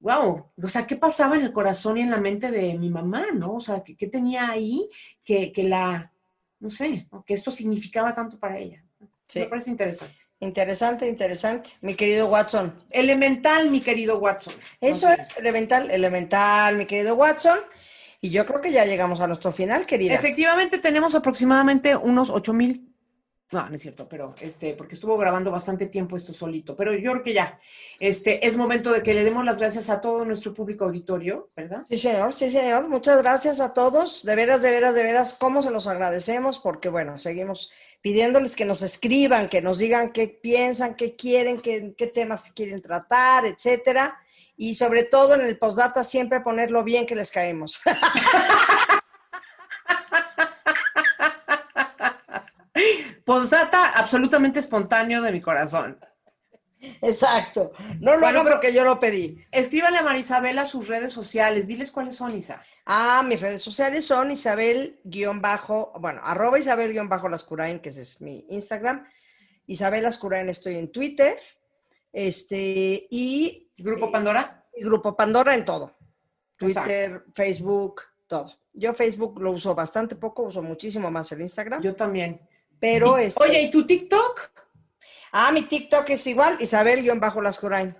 [0.00, 3.28] wow, o sea, ¿qué pasaba en el corazón y en la mente de mi mamá,
[3.34, 3.54] no?
[3.54, 4.86] O sea, ¿qué, qué tenía ahí
[5.24, 6.12] que, que la,
[6.58, 8.84] no sé, que esto significaba tanto para ella?
[9.26, 9.40] Sí.
[9.40, 10.16] Me parece interesante.
[10.38, 11.70] Interesante, interesante.
[11.80, 12.84] Mi querido Watson.
[12.90, 14.52] Elemental, mi querido Watson.
[14.78, 17.60] Eso es elemental, elemental, mi querido Watson.
[18.20, 20.14] Y yo creo que ya llegamos a nuestro final, querida.
[20.14, 22.28] Efectivamente, tenemos aproximadamente unos
[23.52, 26.76] No, no es cierto, pero este, porque estuvo grabando bastante tiempo esto solito.
[26.76, 27.58] Pero yo creo que ya,
[27.98, 31.82] este, es momento de que le demos las gracias a todo nuestro público auditorio, ¿verdad?
[31.88, 32.88] Sí, señor, sí, señor.
[32.88, 34.24] Muchas gracias a todos.
[34.24, 38.64] De veras, de veras, de veras, cómo se los agradecemos, porque bueno, seguimos pidiéndoles que
[38.64, 44.16] nos escriban, que nos digan qué piensan, qué quieren, qué, qué temas quieren tratar, etcétera.
[44.56, 47.80] Y sobre todo en el postdata siempre ponerlo bien que les caemos.
[53.30, 56.04] Postdata absolutamente espontáneo de mi corazón.
[57.00, 57.70] Exacto.
[58.00, 59.40] No lo hago porque yo lo pedí.
[59.52, 61.68] Escríbale a Marisabela sus redes sociales.
[61.68, 62.60] Diles cuáles son, Isa.
[62.86, 64.98] Ah, mis redes sociales son Isabel
[65.36, 69.06] bajo, bueno, arroba Isabel bajo Lascurain, que ese es mi Instagram.
[69.66, 71.38] Isabel Lascurain estoy en Twitter.
[72.12, 73.70] Este, y.
[73.78, 74.66] ¿Grupo eh, Pandora?
[74.74, 75.96] Y Grupo Pandora en todo.
[76.56, 78.58] Twitter, Facebook, todo.
[78.72, 81.80] Yo Facebook lo uso bastante poco, uso muchísimo más el Instagram.
[81.80, 82.40] Yo también.
[82.80, 83.28] Pero es.
[83.28, 84.50] Este Oye, ¿y tu TikTok?
[85.32, 87.96] Ah, mi TikTok es igual, Isabel-Lascurain.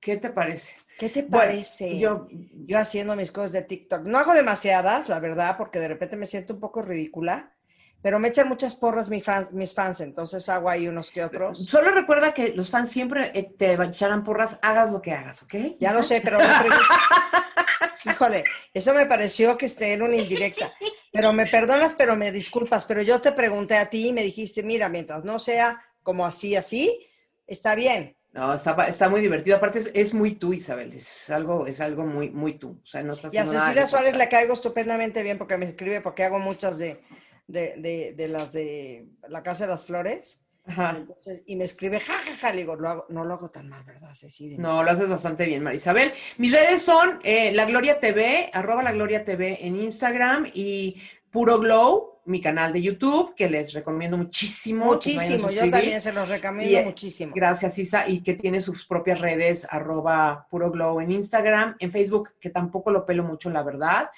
[0.00, 0.76] ¿Qué te parece?
[0.98, 1.98] ¿Qué te parece?
[1.98, 4.02] yo, yo haciendo mis cosas de TikTok.
[4.04, 7.54] No hago demasiadas, la verdad, porque de repente me siento un poco ridícula,
[8.02, 11.64] pero me echan muchas porras mis fans, mis fans entonces hago ahí unos que otros.
[11.66, 15.54] Solo recuerda que los fans siempre eh, te echarán porras, hagas lo que hagas, ¿ok?
[15.78, 16.38] Ya lo sé, pero
[18.04, 18.44] Híjole,
[18.74, 20.70] eso me pareció que esté en una indirecta.
[21.12, 24.62] Pero me perdonas, pero me disculpas, pero yo te pregunté a ti y me dijiste,
[24.62, 27.08] mira, mientras no sea como así, así,
[27.46, 28.16] está bien.
[28.32, 29.56] No, está, está muy divertido.
[29.56, 30.94] Aparte, es, muy tú, Isabel.
[30.94, 32.80] Es algo, es algo muy, muy tú.
[32.82, 36.24] O sea, no y a Cecilia Suárez le caigo estupendamente bien porque me escribe, porque
[36.24, 36.98] hago muchas de,
[37.46, 40.46] de, de las de la Casa de las Flores.
[40.64, 44.58] Entonces, y me escribe, jajaja, ja, le digo, no lo hago tan mal, ¿verdad, Cecilia?
[44.58, 46.12] No, lo haces bastante bien, Marisabel.
[46.38, 51.00] Mis redes son eh, La Gloria TV, arroba La Gloria TV en Instagram y
[51.30, 54.84] Puro Glow, mi canal de YouTube, que les recomiendo muchísimo.
[54.84, 57.32] Muchísimo, yo también se los recomiendo eh, muchísimo.
[57.34, 62.34] Gracias, Isa, y que tiene sus propias redes, arroba Puro Glow en Instagram, en Facebook,
[62.38, 64.10] que tampoco lo pelo mucho, la verdad.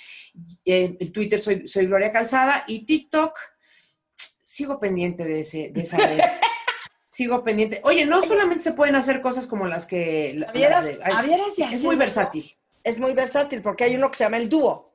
[0.66, 3.38] En el Twitter soy, soy Gloria Calzada y TikTok
[4.54, 6.20] sigo pendiente de, ese, de esa red.
[7.08, 7.80] sigo pendiente.
[7.82, 10.46] Oye, no solamente se pueden hacer cosas como las que...
[11.72, 12.56] es muy versátil.
[12.84, 14.94] Es muy versátil porque hay uno que se llama el dúo.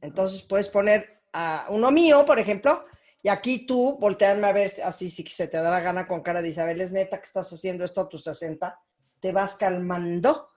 [0.00, 2.84] Entonces puedes poner a uno mío, por ejemplo,
[3.22, 6.42] y aquí tú voltearme a ver así si se te da la gana con cara
[6.42, 8.80] de Isabel, es neta que estás haciendo esto a tus 60,
[9.20, 10.50] te vas calmando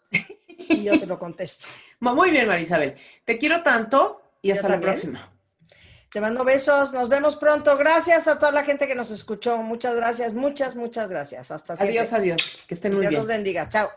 [0.58, 1.68] y yo te lo contesto.
[2.00, 2.96] Muy bien, Marisabel.
[3.24, 5.32] Te quiero tanto y hasta la próxima.
[6.12, 7.78] Te mando besos, nos vemos pronto.
[7.78, 9.58] Gracias a toda la gente que nos escuchó.
[9.58, 11.52] Muchas gracias, muchas, muchas gracias.
[11.52, 12.00] Hasta siempre.
[12.00, 12.58] Adiós, adiós.
[12.68, 13.12] Que estén muy bien.
[13.12, 13.70] Dios los bendiga.
[13.70, 13.92] Chao.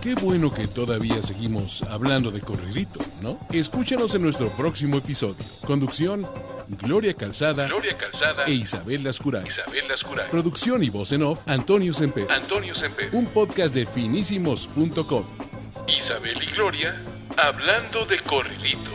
[0.00, 3.38] Qué bueno que todavía seguimos hablando de corridito, ¿no?
[3.52, 5.44] Escúchanos en nuestro próximo episodio.
[5.66, 6.26] Conducción,
[6.68, 9.46] Gloria Calzada, Gloria Calzada e Isabel Lascuray.
[9.46, 10.30] Isabel Lascuray.
[10.30, 12.30] Producción y voz en off, Antonio Semper.
[12.30, 13.10] Antonio Semper.
[13.12, 15.24] Un podcast de finísimos.com.
[15.88, 17.02] Isabel y Gloria
[17.36, 18.92] hablando de corridito.